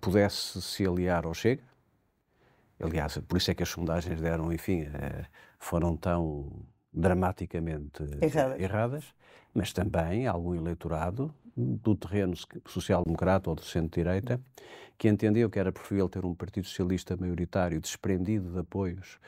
[0.00, 1.62] pudesse se aliar ao Chega.
[2.80, 5.24] Aliás, por isso é que as sondagens deram, enfim, eh,
[5.58, 6.52] foram tão
[6.92, 8.60] dramaticamente erradas.
[8.60, 9.04] erradas,
[9.52, 12.34] mas também algum eleitorado do terreno
[12.66, 14.40] social-democrata ou do centro-direita
[14.96, 19.18] que entendeu que era preferível ter um Partido Socialista maioritário desprendido de apoios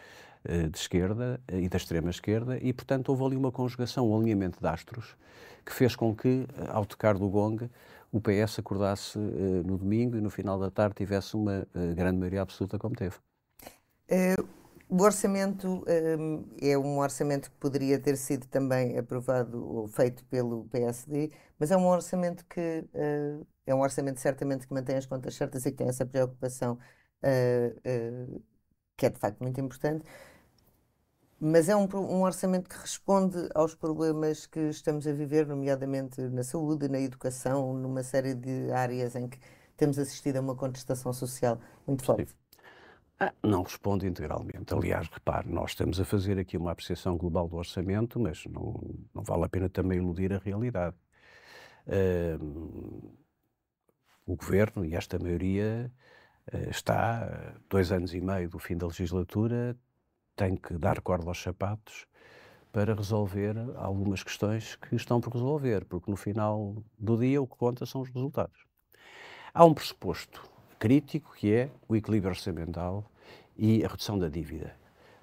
[0.45, 4.61] uh, de esquerda uh, e da extrema-esquerda e, portanto, houve ali uma conjugação, um alinhamento
[4.61, 5.17] de astros
[5.65, 7.69] que fez com que, ao tocar do gong,
[8.13, 12.79] o PS acordasse no domingo e no final da tarde tivesse uma grande maioria absoluta
[12.79, 13.17] como teve.
[14.91, 15.85] O orçamento
[16.19, 21.71] um, é um orçamento que poderia ter sido também aprovado ou feito pelo PSD, mas
[21.71, 25.71] é um orçamento que uh, é um orçamento certamente que mantém as contas certas e
[25.71, 26.77] que tem essa preocupação
[27.23, 28.43] uh, uh,
[28.97, 30.05] que é de facto muito importante.
[31.41, 36.45] Mas é um, um orçamento que responde aos problemas que estamos a viver, nomeadamente na
[36.45, 39.39] saúde, na educação, numa série de áreas em que
[39.75, 42.31] temos assistido a uma contestação social muito forte.
[42.31, 42.37] Sim.
[43.19, 44.73] Ah, não responde integralmente.
[44.73, 48.79] Aliás, repare, nós estamos a fazer aqui uma apreciação global do orçamento, mas não,
[49.15, 50.97] não vale a pena também iludir a realidade.
[51.87, 53.15] Uh,
[54.27, 55.91] o governo e esta maioria
[56.53, 59.77] uh, está, dois anos e meio do fim da legislatura,
[60.41, 62.07] tem que dar corda aos sapatos
[62.73, 67.59] para resolver algumas questões que estão por resolver, porque no final do dia o que
[67.59, 68.65] conta são os resultados.
[69.53, 70.43] Há um pressuposto
[70.79, 73.05] crítico, que é o equilíbrio orçamental
[73.55, 74.75] e a redução da dívida.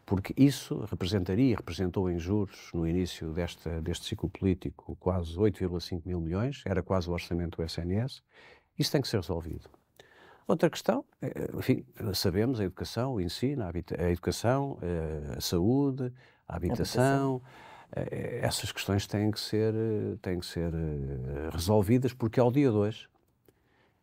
[0.05, 6.21] Porque isso representaria, representou em juros, no início desta, deste ciclo político, quase 8,5 mil
[6.21, 8.21] milhões, era quase o orçamento do SNS.
[8.77, 9.67] Isso tem que ser resolvido.
[10.47, 16.13] Outra questão, eh, enfim, sabemos a educação, o ensino, a, educação, eh, a saúde,
[16.47, 17.41] a habitação,
[17.93, 17.99] a.
[17.99, 19.73] Eh, essas questões têm que ser,
[20.21, 20.71] têm que ser
[21.51, 23.09] resolvidas, porque ao dia de hoje,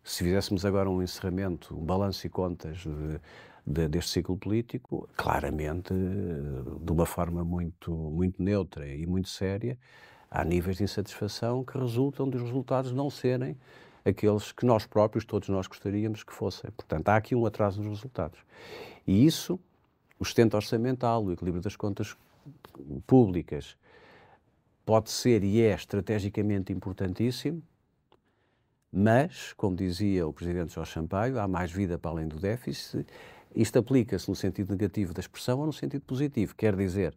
[0.02, 3.20] se fizéssemos agora um encerramento, um balanço e contas de,
[3.66, 9.78] de, deste ciclo político, claramente, de uma forma muito, muito neutra e muito séria,
[10.30, 13.56] há níveis de insatisfação que resultam dos resultados não serem
[14.04, 16.70] aqueles que nós próprios, todos nós gostaríamos que fossem.
[16.72, 18.38] Portanto, há aqui um atraso nos resultados.
[19.06, 19.58] E isso,
[20.18, 22.16] o sustento orçamental, o equilíbrio das contas
[23.06, 23.76] públicas,
[24.84, 27.62] pode ser e é estrategicamente importantíssimo,
[28.92, 33.04] mas, como dizia o Presidente Jorge Sampaio, há mais vida para além do déficit.
[33.52, 36.54] Isto aplica-se no sentido negativo da expressão ou no sentido positivo.
[36.54, 37.16] Quer dizer,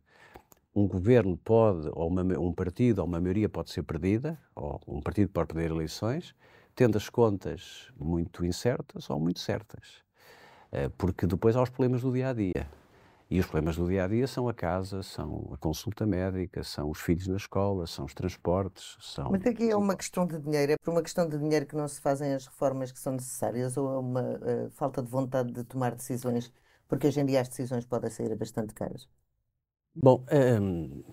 [0.74, 5.02] um governo pode, ou uma, um partido ou uma maioria pode ser perdida, ou um
[5.02, 6.34] partido pode perder eleições,
[6.78, 10.04] tendo as contas muito incertas ou muito certas.
[10.72, 12.70] Eh, porque depois há os problemas do dia a dia.
[13.32, 16.92] E os problemas do dia a dia são a casa, são a consulta médica, são
[16.92, 18.96] os filhos na escola, são os transportes.
[19.02, 19.32] São...
[19.32, 20.74] Mas aqui é uma questão de dinheiro.
[20.74, 23.76] É por uma questão de dinheiro que não se fazem as reformas que são necessárias
[23.76, 26.54] ou é uma uh, falta de vontade de tomar decisões?
[26.88, 29.10] Porque hoje em dia as decisões podem sair bastante caras.
[29.96, 30.24] Bom,
[30.62, 31.04] um,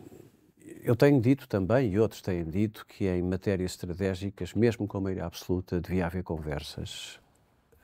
[0.85, 5.25] eu tenho dito também, e outros têm dito, que em matérias estratégicas, mesmo com maioria
[5.25, 7.19] absoluta, devia haver conversas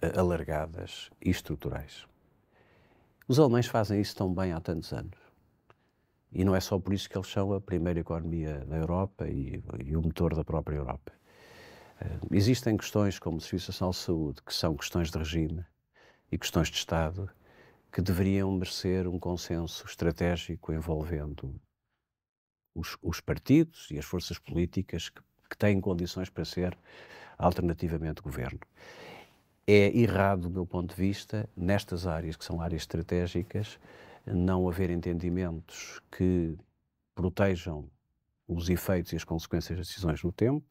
[0.03, 2.07] uh, alargadas e estruturais.
[3.27, 5.19] Os alemães fazem isso tão bem há tantos anos.
[6.31, 9.65] E não é só por isso que eles são a primeira economia da Europa e,
[9.83, 11.11] e o motor da própria Europa.
[12.03, 15.65] Uh, existem questões como o Serviço de Saúde, que são questões de regime
[16.31, 17.31] e questões de Estado,
[17.91, 21.59] que deveriam merecer um consenso estratégico envolvendo
[22.75, 26.77] os, os partidos e as forças políticas que, que têm condições para ser
[27.39, 28.61] alternativamente governo.
[29.67, 33.79] É errado, do meu ponto de vista, nestas áreas que são áreas estratégicas,
[34.27, 36.57] não haver entendimentos que
[37.15, 37.89] protejam
[38.47, 40.67] os efeitos e as consequências das decisões no tempo.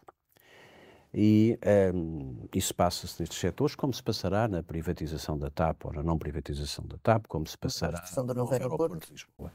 [1.12, 1.58] E
[1.94, 6.20] um, isso passa-se nestes setores, como se passará na privatização da TAP ou na não
[6.20, 9.52] privatização da TAP, como se passará no novo aeroporto de Lisboa.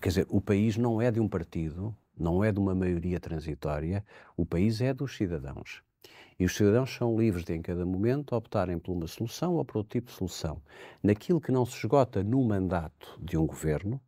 [0.00, 4.04] Quer dizer, o país não é de um partido, não é de uma maioria transitória,
[4.36, 5.82] o país é dos cidadãos.
[6.38, 9.78] E os cidadãos são livres de, em cada momento, optarem por uma solução ou por
[9.78, 10.62] outro tipo de solução.
[11.02, 14.00] Naquilo que não se esgota no mandato de um governo,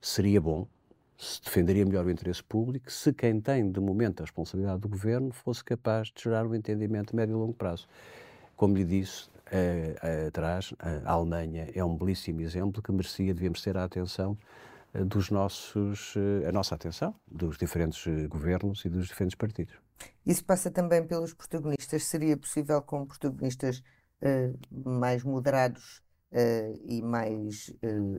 [0.00, 0.68] seria bom,
[1.18, 5.32] se defenderia melhor o interesse público, se quem tem, de momento, a responsabilidade do governo
[5.32, 7.88] fosse capaz de gerar um entendimento médio e longo prazo.
[8.56, 10.72] Como lhe disse uh, atrás,
[11.04, 14.36] a Alemanha é um belíssimo exemplo que merecia, devíamos ter a atenção
[14.92, 19.74] dos nossos, uh, a nossa atenção, dos diferentes governos e dos diferentes partidos.
[20.26, 22.04] Isso passa também pelos protagonistas.
[22.04, 23.82] Seria possível com protagonistas
[24.70, 26.00] mais moderados
[26.84, 27.74] e mais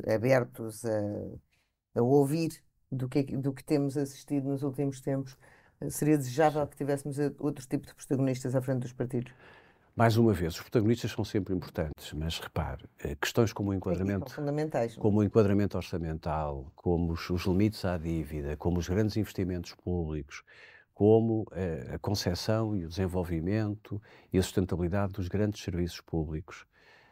[0.06, 2.62] abertos a, a ouvir
[2.94, 5.38] do que, do que temos assistido nos últimos tempos,
[5.82, 9.34] eh, seria desejável que tivéssemos eh, outro tipo de protagonistas à frente dos partidos?
[9.96, 14.32] Mais uma vez, os protagonistas são sempre importantes, mas repare, eh, questões como o enquadramento,
[14.32, 14.96] fundamentais.
[14.96, 20.44] como o enquadramento orçamental, como os, os, limites à dívida, como os grandes investimentos públicos,
[20.96, 21.46] como
[21.94, 24.02] a concepção e o desenvolvimento
[24.32, 26.66] e a sustentabilidade dos grandes serviços públicos,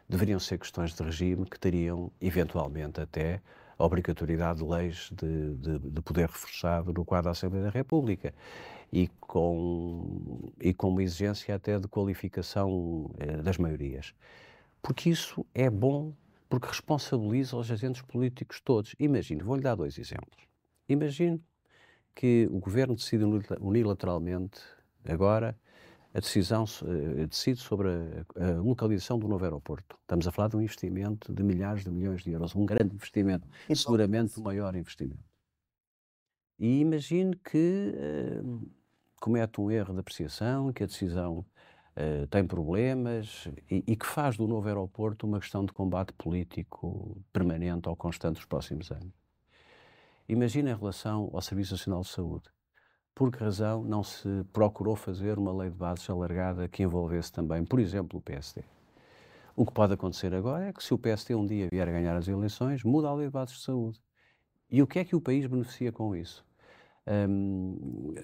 [0.08, 3.40] deveriam ser questões de regime que teriam, eventualmente até,
[3.78, 8.32] a obrigatoriedade de leis de, de, de, poder reforçado no quadro da Assembleia da República
[8.92, 14.14] e com, e com uma exigência até de qualificação eh, das maiorias.
[14.82, 16.12] Porque isso é bom,
[16.48, 18.94] porque responsabiliza os agentes políticos todos.
[18.98, 20.46] Imagine, vou-lhe dar dois exemplos.
[20.88, 21.42] Imagine
[22.14, 23.24] que o governo decide
[23.60, 24.60] unilateralmente,
[25.04, 25.56] agora,
[26.12, 29.96] a decisão uh, decide sobre a, a, localização do novo aeroporto.
[30.02, 33.48] Estamos a falar de um investimento de milhares de milhões de euros, um grande investimento,
[33.74, 35.24] seguramente o maior investimento.
[36.58, 37.94] E imagine que
[38.44, 38.70] uh,
[39.22, 41.46] comete um erro de apreciação, que a decisão
[41.96, 47.16] uh, tem problemas e, e, que faz do novo aeroporto uma questão de combate político
[47.32, 49.14] permanente ou constante nos próximos anos.
[50.28, 52.50] Imagine em relação ao Serviço Nacional de Saúde
[53.14, 57.64] por que razão não se procurou fazer uma lei de bases alargada que envolvesse também,
[57.64, 58.64] por exemplo, o PSD?
[59.54, 62.16] O que pode acontecer agora é que se o PSD um dia vier a ganhar
[62.16, 64.00] as eleições, muda a lei de bases de saúde.
[64.68, 66.44] E o que é que o país beneficia com isso?
[67.04, 68.14] Um,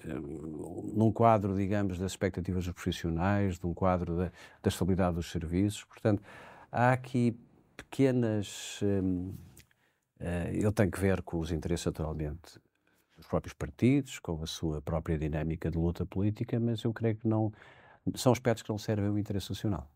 [0.93, 4.31] num quadro, digamos, das expectativas dos profissionais, num quadro da,
[4.63, 5.83] da estabilidade dos serviços.
[5.83, 6.23] Portanto,
[6.71, 7.37] há aqui
[7.75, 8.79] pequenas.
[8.81, 9.33] Um,
[10.21, 12.59] uh, ele tem que ver com os interesses, naturalmente,
[13.17, 17.27] os próprios partidos, com a sua própria dinâmica de luta política, mas eu creio que
[17.27, 17.51] não
[18.15, 19.89] são aspectos que não servem ao interesse nacional.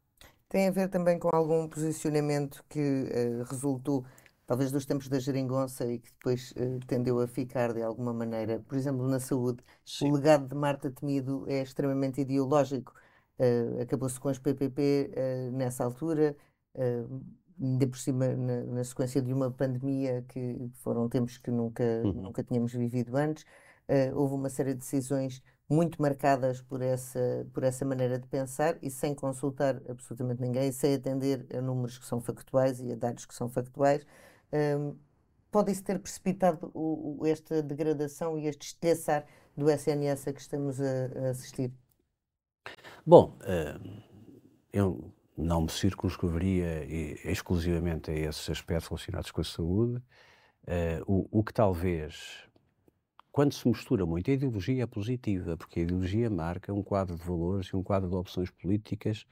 [0.49, 4.05] Tem a ver também com algum posicionamento que uh, resultou,
[4.45, 8.59] talvez, dos tempos da geringonça e que depois uh, tendeu a ficar de alguma maneira,
[8.67, 9.63] por exemplo, na saúde.
[9.85, 10.11] Sim.
[10.11, 12.93] O legado de Marta Temido é extremamente ideológico.
[13.39, 15.11] Uh, Acabou-se com as PPP
[15.51, 16.35] nessa altura
[17.61, 22.13] ainda por cima na, na, sequência de uma pandemia que foram tempos que nunca, uhum.
[22.13, 27.63] nunca tínhamos vivido antes, uh, houve uma série de decisões muito marcadas por essa, por
[27.63, 32.19] essa maneira de pensar e sem consultar absolutamente ninguém, sem atender a números que são
[32.19, 34.05] factuais e a dados que são factuais.
[34.53, 34.95] Um,
[35.51, 39.23] Pode-se ter precipitado o, o, esta degradação e este estilhaçar
[39.55, 41.71] do SNS a que estamos a, a assistir?
[43.05, 43.37] Bom,
[44.71, 46.83] eu não me circunscreveria
[47.23, 50.01] exclusivamente a esses aspectos relacionados com a saúde.
[50.63, 52.47] Uh, o, o, que talvez,
[53.31, 57.23] quando se mistura muito, a ideologia é positiva, porque a ideologia marca um quadro de
[57.23, 59.25] valores e um quadro de opções políticas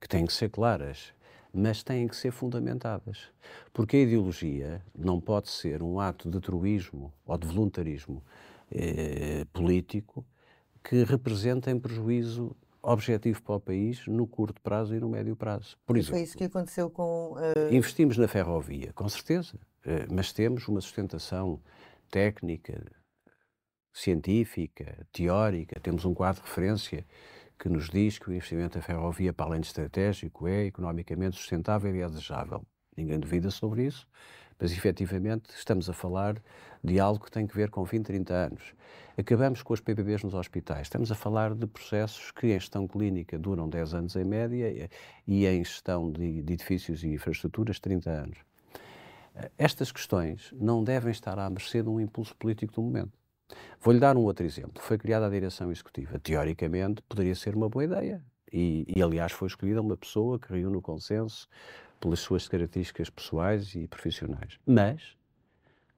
[0.00, 1.14] que têm que ser claras,
[1.52, 3.30] mas têm que ser fundamentadas.
[3.72, 8.22] Porque a ideologia não pode ser um ato de truísmo ou de voluntarismo
[8.70, 10.24] eh, político
[10.82, 15.76] que representa em prejuízo objetivo para o país no curto prazo e no médio prazo.
[15.86, 17.34] Por exemplo, foi isso que aconteceu com.
[17.34, 17.72] Uh...
[17.72, 19.54] Investimos na ferrovia, com certeza,
[19.86, 21.60] uh, mas temos uma sustentação
[22.10, 22.82] técnica,
[23.92, 27.06] científica, teórica, temos um quadro de referência
[27.62, 31.94] que nos diz que o investimento na ferrovia, para além de estratégico, é economicamente sustentável
[31.94, 32.66] e é desejável.
[32.96, 34.04] Ninguém duvida sobre isso,
[34.58, 36.42] mas efetivamente estamos a falar
[36.82, 38.74] de algo que tem que ver com 20, 30 anos.
[39.16, 40.88] Acabamos com as PPBs nos hospitais.
[40.88, 44.90] Estamos a falar de processos que em gestão clínica duram 10 anos em média
[45.24, 48.38] e em gestão de, de edifícios e infraestruturas 30 anos.
[49.56, 53.21] Estas questões não devem estar à mercê de um impulso político do momento.
[53.80, 54.82] Vou-lhe dar um outro exemplo.
[54.82, 56.18] Foi criada a direção executiva.
[56.18, 58.22] Teoricamente, poderia ser uma boa ideia.
[58.52, 61.48] E, e, aliás, foi escolhida uma pessoa que reúne o consenso
[61.98, 64.58] pelas suas características pessoais e profissionais.
[64.66, 65.16] Mas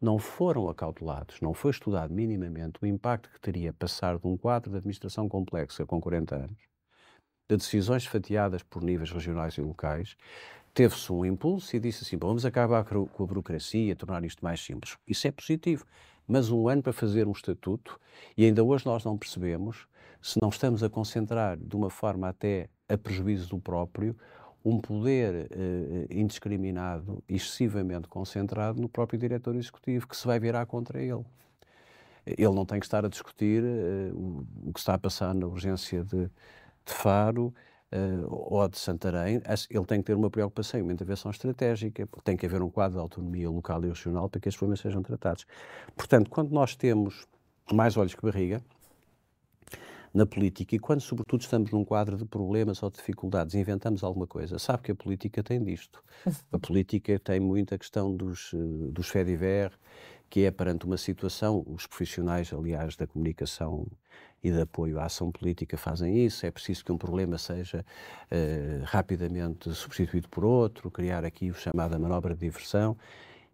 [0.01, 4.71] não foram acautelados, não foi estudado minimamente o impacto que teria passar de um quadro
[4.71, 6.59] de administração complexa com 40 anos,
[7.49, 10.17] de decisões fatiadas por níveis regionais e locais,
[10.75, 14.97] teve-se um impulso e disse assim: vamos acabar com a burocracia, tornar isto mais simples.
[15.07, 15.87] Isso é positivo,
[16.27, 17.99] mas um ano para fazer um estatuto,
[18.37, 19.87] e ainda hoje nós não percebemos
[20.21, 24.17] se não estamos a concentrar de uma forma até a prejuízo do próprio
[24.65, 30.65] um poder eh, indiscriminado e excessivamente concentrado no próprio diretor executivo, que se vai virar
[30.65, 31.25] contra ele.
[32.25, 35.47] Ele não tem que estar a discutir eh, o, o, que está a passar na
[35.47, 37.55] urgência de, de Faro
[37.95, 39.41] uh, ou de Santarém.
[39.71, 42.09] Ele tem que ter uma preocupação e uma intervenção estratégica.
[42.25, 45.03] Tem que haver um quadro de autonomia local e regional para que estes problemas sejam
[45.03, 45.47] tratados.
[45.97, 47.27] Portanto, quando nós temos
[47.73, 48.63] mais olhos que barriga,
[50.13, 54.29] na política e quando, sobretudo, estamos num quadro de problemas ou de dificuldades inventamos alguma
[54.29, 56.01] coisa, sabe que a política tem disto.
[56.53, 59.73] A política tem muita questão dos, eh, dos fediver,
[60.31, 63.89] que é perante uma situação, os profissionais, aliás, da comunicação
[64.45, 66.45] e de apoio à ação política fazem isso.
[66.45, 67.85] É preciso que um problema seja
[68.31, 72.95] uh, rapidamente substituído por outro, criar aqui o chamada manobra de diversão.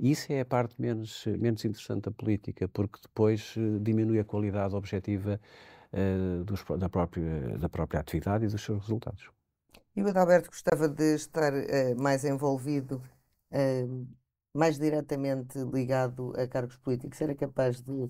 [0.00, 4.74] Isso é a parte menos, menos interessante da política, porque depois uh, diminui a qualidade
[4.74, 5.40] objetiva
[5.92, 9.30] uh, dos, da, própria, da própria atividade e dos seus resultados.
[9.94, 13.00] E o Adalberto gostava de estar uh, mais envolvido,
[13.52, 14.06] uh,
[14.52, 17.20] mais diretamente ligado a cargos políticos?
[17.20, 18.08] Era capaz de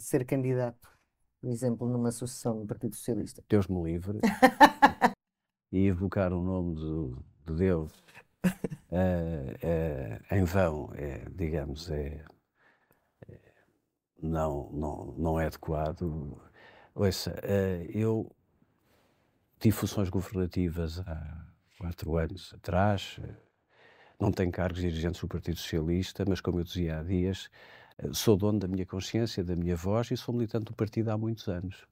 [0.00, 0.88] ser candidato,
[1.40, 3.42] por exemplo, numa sucessão no Partido Socialista?
[3.48, 4.20] Deus me livre.
[5.72, 7.92] e evocar o nome do, de Deus
[10.30, 12.24] em vão, é, digamos, é,
[13.28, 13.38] é,
[14.20, 16.40] não, não, não é adequado
[16.94, 18.30] Ouça, eh, eu
[19.58, 21.46] tive funções governativas há
[21.78, 23.34] quatro anos atrás, eh,
[24.20, 27.79] não tenho cargos dirigentes do Partido Socialista, mas como eu dizia há dias, eh,
[28.12, 31.48] sou dono da minha consciência, da minha voz e sou militante do partido há muitos
[31.48, 31.86] anos.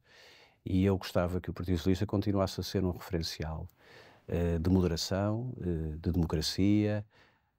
[0.65, 3.69] E eu gostava que o Partido Socialista continuasse a ser um referencial
[4.61, 7.05] de moderação, de democracia,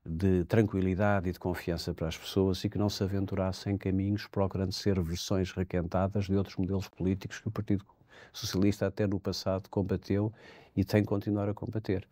[0.05, 4.27] de tranquilidade e de confiança para as pessoas e que não se aventurassem em caminhos
[4.27, 7.85] procurando ser versões requentadas de outros modelos políticos que o Partido
[8.33, 10.31] Socialista até no passado combateu
[10.75, 12.07] e tem que continuar a combater.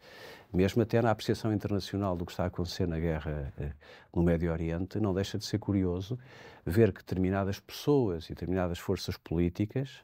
[0.53, 3.71] Mesmo até na apreciação internacional do que está a acontecer na guerra eh,
[4.13, 6.17] no Médio Oriente, não deixa de ser curioso
[6.65, 10.03] ver que determinadas pessoas e determinadas forças políticas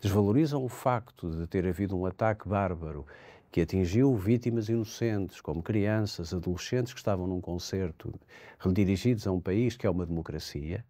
[0.00, 3.06] desvalorizam o facto de ter havido um ataque bárbaro
[3.52, 8.12] que atingiu vítimas inocentes, como crianças, adolescentes que estavam num concerto
[8.58, 10.84] redirigidos a um país que é uma democracia,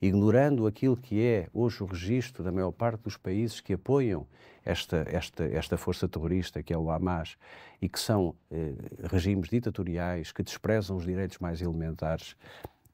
[0.00, 4.26] ignorando aquilo que é hoje o registro da maior parte dos países que apoiam
[4.64, 7.36] esta, esta, esta força terrorista, que é o Hamas,
[7.80, 8.74] e que são eh,
[9.04, 12.36] regimes ditatoriais que desprezam os direitos mais elementares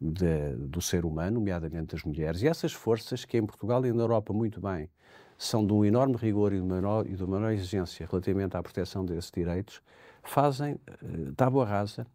[0.01, 2.43] de, do ser humano, nomeadamente das mulheres.
[2.43, 4.89] E essas forças que em Portugal e na Europa muito bem
[5.39, 8.63] são de um enorme rigor e de uma menor, e de uma exigência relativamente à
[8.63, 9.81] proteção desses direitos,
[10.23, 12.07] fazem uh, tábua rasa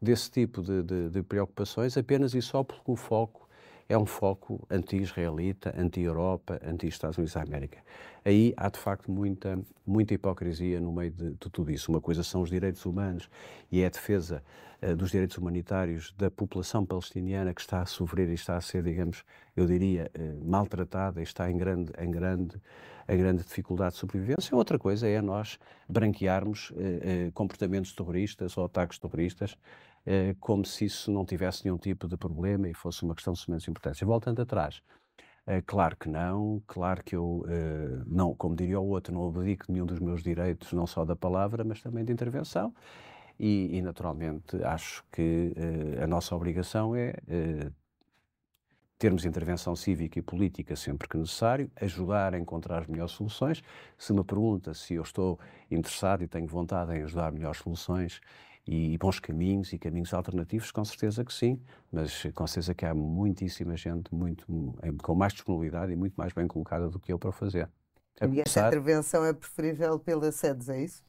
[0.00, 3.47] desse tipo de, de, de, preocupações apenas e só porque o foco
[3.88, 7.78] é um foco anti-israelita, anti-Europa, anti-Estados Unidos da América.
[8.24, 11.90] Aí há, de facto, muita, muita hipocrisia no meio de, de tudo isso.
[11.90, 13.30] Uma coisa são os direitos humanos
[13.72, 14.42] e é a defesa
[14.82, 18.82] uh, dos direitos humanitários da população palestiniana que está a sofrer e está a ser,
[18.82, 19.24] digamos,
[19.56, 22.60] eu diria, uh, maltratada e está em grande, em grande,
[23.08, 24.54] em grande dificuldade de sobrevivência.
[24.54, 25.58] Outra coisa é nós
[25.88, 29.56] branquearmos uh, comportamentos terroristas ou ataques terroristas
[30.40, 33.70] como se isso não tivesse nenhum tipo de problema e fosse uma questão de semelhança
[33.70, 34.06] importância.
[34.06, 34.82] Voltando atrás,
[35.46, 39.64] é, claro que não, claro que eu, uh, não, como diria o outro, não abdico
[39.72, 42.74] nenhum dos meus direitos, não só da palavra, mas também de intervenção.
[43.40, 45.54] E, e naturalmente, acho que
[46.02, 47.14] a nossa obrigação é
[48.98, 53.62] termos intervenção cívica e política sempre que necessário, ajudar a encontrar as melhores soluções.
[53.96, 55.38] Se me pergunta se eu estou
[55.70, 58.20] interessado e tenho vontade em ajudar melhores soluções,
[58.70, 61.58] e bons caminhos e caminhos alternativos, com certeza que sim,
[61.90, 64.46] mas com certeza que há muitíssima gente muito,
[65.02, 67.66] com mais disponibilidade e muito mais bem colocada do que eu para fazer.
[68.30, 71.02] E essa intervenção é preferível pela SEDES, é isso?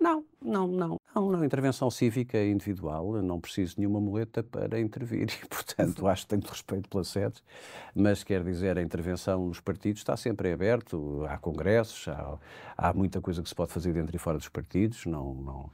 [0.00, 1.44] Não, não, não, não, não.
[1.44, 6.28] Intervenção cívica individual, eu não preciso de nenhuma muleta para intervir e, portanto, acho que
[6.28, 7.40] tenho respeito pela SEDES,
[7.94, 12.38] mas quer dizer, a intervenção nos partidos está sempre aberto, há congressos, há,
[12.76, 15.70] há muita coisa que se pode fazer dentro e fora dos partidos, não, não,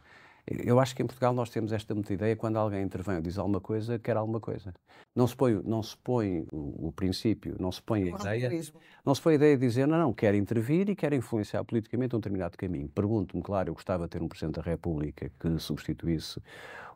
[0.47, 3.37] Eu acho que em Portugal nós temos esta muita ideia, quando alguém intervém ou diz
[3.37, 4.73] alguma coisa, quer alguma coisa.
[5.15, 8.63] Não se põe, não se põe o, o princípio, não se põe a ideia,
[9.05, 12.15] não se põe a ideia de dizer, não, não, quer intervir e quer influenciar politicamente
[12.15, 12.89] um determinado caminho.
[12.89, 16.41] Pergunto-me, claro, eu gostava de ter um Presidente da República que substituísse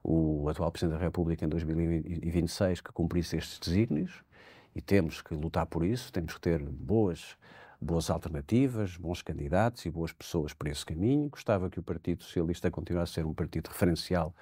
[0.02, 4.22] o atual Presidente da República em 2026, que cumprisse estes desígnios,
[4.76, 7.36] e temos que lutar por isso, temos que ter boas
[7.80, 11.28] boas alternativas, bons candidatos e boas pessoas por esse caminho.
[11.28, 14.34] Gostava que o Partido Socialista continuasse a ser um partido referencial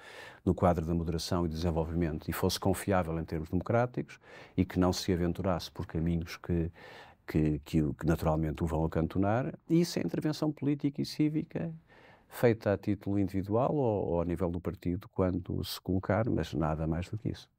[0.43, 4.19] no quadro da moderação e desenvolvimento e fosse confiável em termos democráticos
[4.57, 6.71] e que não se aventurasse por caminhos que,
[7.25, 9.53] que, que, que naturalmente o vão acantonar.
[9.69, 11.73] E isso é intervenção política e cívica
[12.29, 16.85] feita a título individual ou, ou a nível do partido quando se colocar, mas nada
[16.85, 17.49] mais do que isso.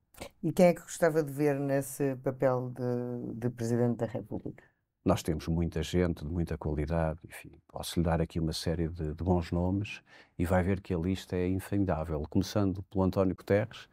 [0.43, 4.70] E quem é que gostava de ver nesse papel de, de Presidente da República?
[5.03, 9.24] Nós temos muita gente de muita qualidade, enfim, posso-lhe dar aqui uma série de, de,
[9.24, 10.03] bons nomes
[10.38, 13.88] e vai ver que a lista é infindável, começando pelo António Guterres,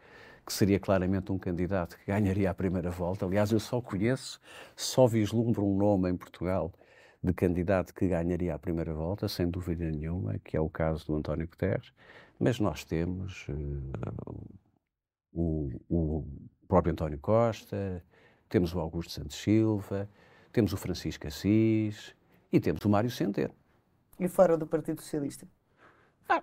[0.45, 3.25] que seria claramente um candidato que ganharia a primeira volta.
[3.25, 4.39] Aliás, eu só conheço,
[4.75, 6.73] só vislumbro um nome em Portugal
[7.23, 11.15] de candidato que ganharia a primeira volta, sem dúvida nenhuma, que é o caso do
[11.15, 11.93] António Guterres,
[12.37, 14.57] mas nós temos uh,
[15.33, 16.27] o, o
[16.67, 18.03] próprio António Costa,
[18.49, 20.09] temos o Augusto Santos Silva,
[20.57, 22.15] temos o Francisco Assis
[22.51, 23.53] e temos o Mário Centeno.
[24.19, 25.47] E fora do Partido Socialista?
[26.27, 26.41] Ah,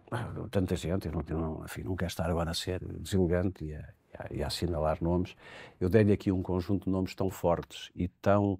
[0.53, 3.85] tanta gente, eu não, não, enfim, não quero estar agora a ser deselegante e a,
[4.31, 5.35] e a assinalar nomes.
[5.81, 8.57] Eu dei-lhe aqui um conjunto de nomes tão fortes e tão,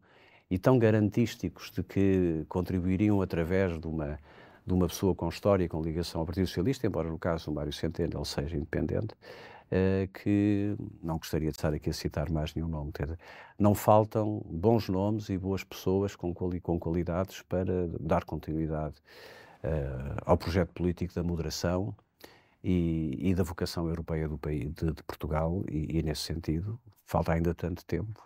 [0.51, 4.19] e tão garantísticos de que contribuiriam através de uma,
[4.67, 7.53] de uma pessoa com história e com ligação ao Partido Socialista, embora no caso do
[7.53, 9.15] Mário Centeno ele seja independente,
[10.13, 12.93] que não gostaria de estar aqui a citar mais nenhum nome.
[13.59, 18.97] Não faltam bons nomes e boas pessoas com, quali com qualidades para dar continuidade
[19.65, 21.95] uh, ao projeto político da moderação
[22.63, 27.33] e, e da vocação europeia do país, de, de Portugal, e, e nesse sentido falta
[27.33, 28.23] ainda tanto tempo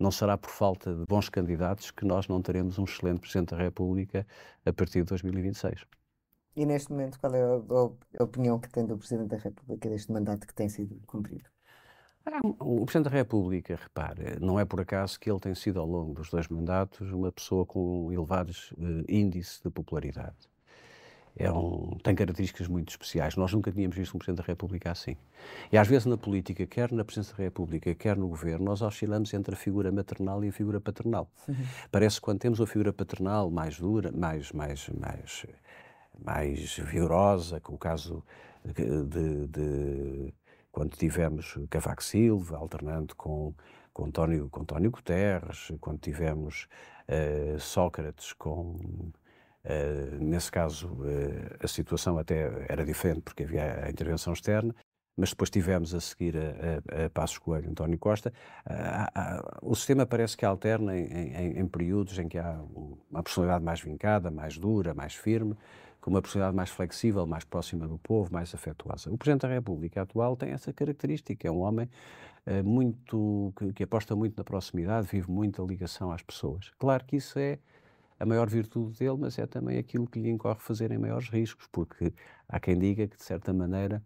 [0.00, 3.58] não será por falta de bons candidatos que nós não teremos um excelente Presidente da
[3.58, 4.26] República
[4.64, 5.84] a partir de 2026.
[6.56, 10.12] E neste momento, qual é a, a opinião que tem do Presidente da República deste
[10.12, 11.48] mandato que tem sido cumprido?
[12.26, 15.86] Ah, o Presidente da República, repare, não é por acaso que ele tem sido ao
[15.86, 20.50] longo dos dois mandatos uma pessoa com elevados uh, índices de popularidade.
[21.36, 23.36] É um, tem características muito especiais.
[23.36, 25.16] Nós nunca tínhamos visto um Presidente da República assim.
[25.72, 29.32] E às vezes na política, quer na Presidência da República, quer no Governo, nós oscilamos
[29.32, 31.30] entre a figura maternal e a figura paternal.
[31.48, 31.54] Uhum.
[31.90, 35.46] Parece que quando temos a figura paternal mais dura, mais, mais, mais
[36.24, 38.24] mais vigorosa, com o caso
[38.64, 40.34] de, de
[40.70, 43.54] quando tivemos Cavaco Silva, alternando com,
[43.92, 46.68] com, António, com António Guterres, quando tivemos
[47.08, 48.76] uh, Sócrates com.
[49.62, 54.74] Uh, nesse caso, uh, a situação até era diferente porque havia a intervenção externa,
[55.16, 58.32] mas depois tivemos a seguir a, a, a Passos Coelho António Costa.
[59.62, 62.60] o sistema parece que alterna em, em, em, períodos em que há
[63.10, 65.56] uma personalidade mais vincada, mais dura, mais firme,
[66.00, 69.12] com uma personalidade mais flexível, mais próxima do povo, mais afetuosa.
[69.12, 71.88] O Presidente da República atual tem essa característica, é um homem
[72.64, 76.70] muito que, que, aposta muito na proximidade, vive muito a ligação às pessoas.
[76.78, 77.58] Claro que isso é
[78.18, 81.66] a maior virtude dele, mas é também aquilo que lhe incorre fazer em maiores riscos,
[81.72, 82.12] porque
[82.48, 84.02] há quem diga que, de certa maneira,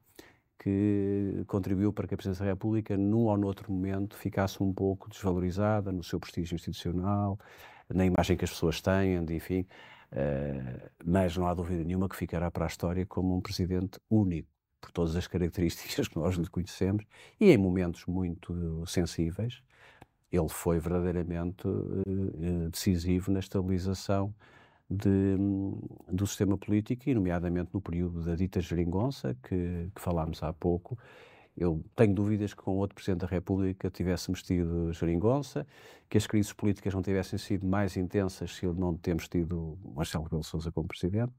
[0.58, 5.08] que contribuiu para que a Presidência da República, num ou noutro momento, ficasse um pouco
[5.08, 7.38] desvalorizada no seu prestígio institucional,
[7.92, 9.66] na imagem que as pessoas têm, enfim.
[10.12, 14.48] Uh, mas não há dúvida nenhuma que ficará para a história como um presidente único,
[14.80, 17.04] por todas as características que nós lhe conhecemos,
[17.40, 19.60] e em momentos muito sensíveis,
[20.30, 24.34] ele foi verdadeiramente uh, decisivo na estabilização
[24.88, 25.36] de,
[26.10, 30.98] do sistema político, e nomeadamente no período da dita geringonça, que, que falámos há pouco,
[31.56, 35.66] eu tenho dúvidas que com outro Presidente da República tivéssemos tido geringonça,
[36.08, 40.42] que as crises políticas não tivessem sido mais intensas se não temos tido Marcelo Rebelo
[40.42, 41.32] Sousa como Presidente,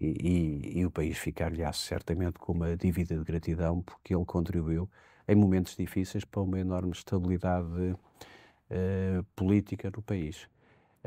[0.00, 4.88] e, e, e o país ficar-lhe certamente com uma dívida de gratidão, porque ele contribuiu
[5.26, 10.48] em momentos difíceis para uma enorme estabilidade uh, política no país.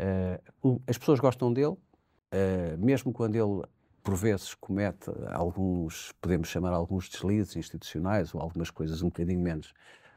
[0.02, 3.64] Uh, as pessoas gostam dele, uh, mesmo quando ele
[4.04, 9.74] por vezes comete alguns, podemos chamar alguns deslizes institucionais ou algumas coisas um bocadinho menos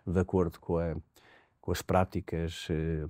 [0.07, 0.97] de acordo com, a,
[1.61, 3.07] com as práticas eh,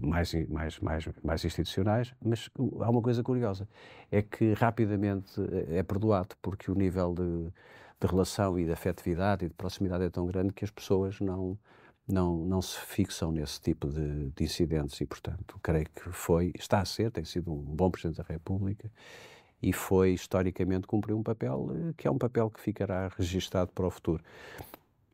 [0.00, 3.68] mais, mais, mais, mais institucionais, mas há uma coisa curiosa,
[4.10, 7.52] é que rapidamente é perdoado, porque o nível de,
[8.00, 11.58] de relação e de afetividade e de proximidade é tão grande que as pessoas não,
[12.06, 16.80] não, não se fixam nesse tipo de, de incidentes e, portanto, creio que foi, está
[16.80, 18.90] a ser, tem sido um bom Presidente da República
[19.62, 23.90] e foi historicamente cumprir um papel que é um papel que ficará registado para o
[23.90, 24.22] futuro.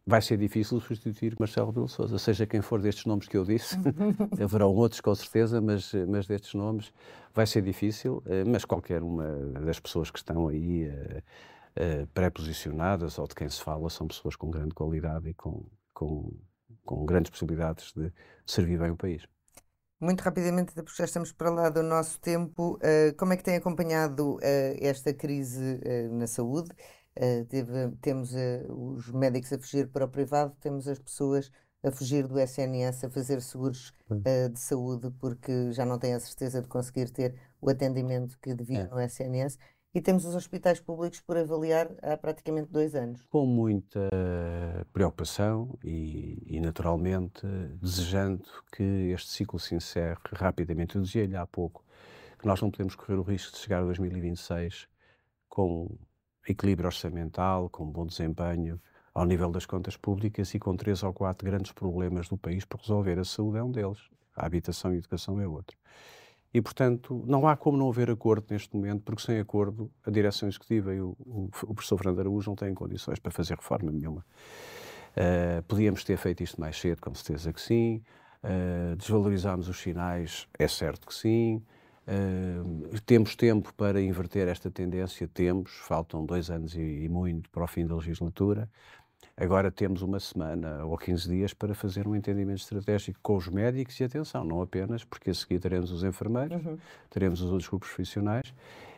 [0.04, 3.76] Vai ser difícil substituir Marcelo Rebelo Sousa, seja quem for destes nomes que eu disse,
[4.42, 6.92] haverão outros com certeza, mas, mas destes nomes
[7.32, 9.28] vai ser difícil, eh, mas qualquer uma
[9.60, 11.18] das pessoas que estão aí uh,
[11.76, 15.64] uh, pré-posicionadas ou de quem se fala são pessoas com grande qualidade e com,
[15.94, 16.32] com,
[16.94, 18.12] com grandes possibilidades de
[18.46, 19.26] servir bem o país.
[20.00, 23.56] Muito rapidamente, porque já estamos para lá do nosso tempo, uh, como é que tem
[23.56, 24.38] acompanhado
[24.80, 25.78] esta crise
[26.10, 26.70] na saúde?
[27.16, 31.50] Uh, teve, temos uh, os médicos a fugir para o privado, temos as pessoas
[31.82, 36.20] a fugir do SNS, a fazer seguros uh, de saúde porque já não têm a
[36.20, 38.88] certeza de conseguir ter o atendimento que deviam é.
[38.88, 39.58] no SNS.
[39.92, 43.26] E temos os hospitais públicos por avaliar há praticamente dois anos.
[43.28, 44.08] Com muita
[44.92, 47.44] preocupação e, e naturalmente,
[47.80, 50.94] desejando que este ciclo se encerre rapidamente.
[50.94, 51.84] Eu dizia-lhe há pouco
[52.38, 54.86] que nós não podemos correr o risco de chegar a 2026
[55.48, 55.98] com
[56.48, 58.80] equilíbrio orçamental, com bom desempenho
[59.12, 62.80] ao nível das contas públicas e com três ou quatro grandes problemas do país para
[62.80, 63.18] resolver.
[63.18, 63.98] A saúde é um deles,
[64.36, 65.76] a habitação e a educação é outro.
[66.52, 70.48] E, portanto, não há como não haver acordo neste momento, porque sem acordo a direção
[70.48, 74.24] executiva e o, o, o professor Fernando Araújo não têm condições para fazer reforma nenhuma.
[75.10, 78.02] Uh, podíamos ter feito isto mais cedo, com certeza que sim.
[78.42, 81.62] Uh, desvalorizámos os sinais, é certo que sim.
[82.08, 85.28] Uh, temos tempo para inverter esta tendência?
[85.28, 88.68] Temos, faltam dois anos e, e, muito para o fim da legislatura.
[89.36, 93.98] Agora temos uma semana ou 15 dias para fazer um entendimento estratégico com os médicos
[93.98, 96.78] e atenção, não apenas, porque a seguir teremos os enfermeiros, uhum.
[97.08, 98.52] teremos os outros grupos profissionais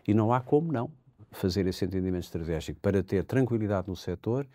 [0.07, 0.91] e não há como não
[1.31, 4.47] fazer esse entendimento estratégico para ter tranquilidade no setor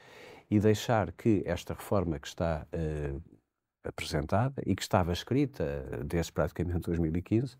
[0.49, 3.21] e deixar que esta reforma que está uh,
[3.83, 7.57] apresentada e que estava escrita desde praticamente 2015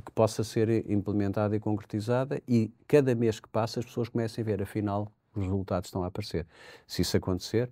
[0.00, 4.44] que possa ser implementada e concretizada e cada mês que passa as pessoas comecem a
[4.44, 6.46] ver, afinal, os resultados estão a aparecer.
[6.86, 7.70] Se isso acontecer,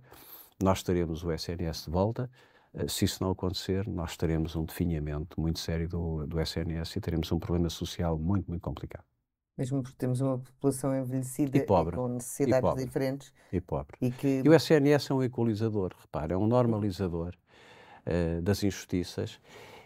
[0.61, 2.29] nós teremos o SNS de volta.
[2.73, 7.01] Eh, se isso não acontecer, nós teremos um definhamento muito sério do, do SNS e
[7.01, 9.05] teremos um problema social muito, muito complicado.
[9.57, 13.33] Mesmo porque temos uma população envelhecida e, pobre, e com necessidades e pobre, diferentes.
[13.51, 13.97] E pobre.
[14.01, 14.41] E, que...
[14.43, 17.35] e, o SNS é um equalizador, repara, é um normalizador
[18.07, 19.39] uh, das injustiças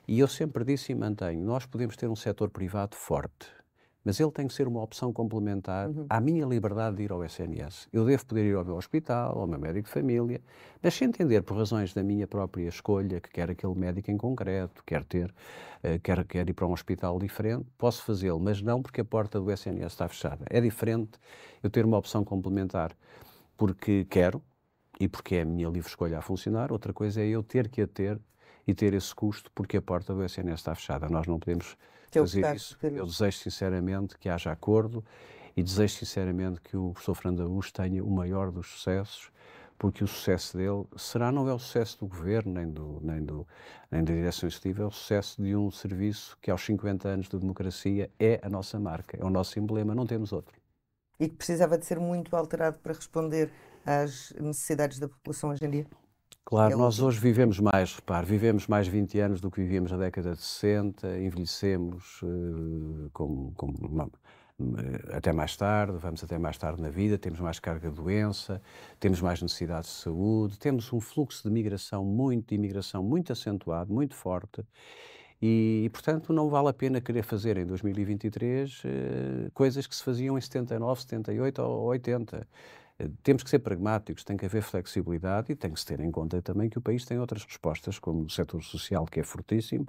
[0.08, 3.48] e eu sempre disse e mantenho: nós podemos ter um setor privado forte,
[4.06, 6.06] mas ele tem que ser uma opção complementar uhum.
[6.08, 7.88] à minha liberdade de ir ao SNS.
[7.92, 10.40] Eu devo poder ir ao meu hospital, ao meu médico de família,
[10.82, 14.84] mas se entender por razões da minha própria escolha que quer aquele médico em concreto,
[14.86, 15.34] quer ter,
[15.84, 19.40] uh, quer, quer ir para um hospital diferente, posso fazê-lo, mas não porque a porta
[19.40, 20.46] do SNS está fechada.
[20.52, 21.20] É diferente
[21.64, 22.96] eu ter uma opção complementar
[23.58, 24.40] porque quero
[25.00, 26.72] e porque é a minha livre escolha a funcionar.
[26.72, 28.20] Outra coisa é eu ter que a ter
[28.68, 31.10] e ter esse custo porque a porta do SNS está fechada.
[31.10, 31.76] Nós não podemos
[32.22, 32.78] fazer isso.
[32.82, 35.04] Eu desejo sinceramente que haja acordo
[35.56, 39.32] e desejo sinceramente que o professor Fernando Araújo tenha o maior dos sucessos,
[39.78, 43.48] porque o sucesso dele será não é o sucesso do governo, nem, do, nem, do,
[43.92, 47.38] nem da direção executiva, é o sucesso de um serviço que aos 50 anos de
[47.38, 50.56] democracia é a nossa marca, é o nosso emblema, não temos outro.
[51.20, 53.52] E que precisava de ser muito alterado para responder
[53.86, 55.88] às necessidades da população hoje em dia?
[56.46, 59.98] Claro, é nós hoje vivemos mais, repare, vivemos mais 20 anos do que vivíamos na
[59.98, 64.08] década de 60, envelhecemos uh, com, com uma,
[64.60, 68.62] eh, até mais tarde, vamos até mais tarde na vida, temos mais carga de doença,
[69.00, 73.92] temos mais necessidades de saúde, temos um fluxo de migração muito, de imigração muito acentuado,
[73.92, 74.64] muito forte,
[75.42, 80.04] e, portanto, não vale a pena querer fazer em 2023 uh, eh, coisas que se
[80.04, 82.48] faziam em 79, 78 ou 80.
[83.24, 86.42] Temos que ser pragmáticos, tem que haver flexibilidade e tem que se ter em conta
[86.42, 89.86] também que o país tem outras respostas, como no setor social, que é fortíssimo,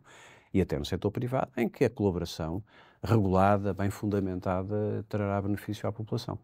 [0.53, 2.63] e até no setor privado, em que a colaboração
[3.03, 6.39] regulada, bem fundamentada, trará benefício à população.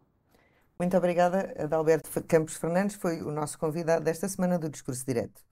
[0.79, 5.43] Muito obrigada, Adalberto Campos Fernandes, foi o nosso convidado desta semana do Discurso Direto.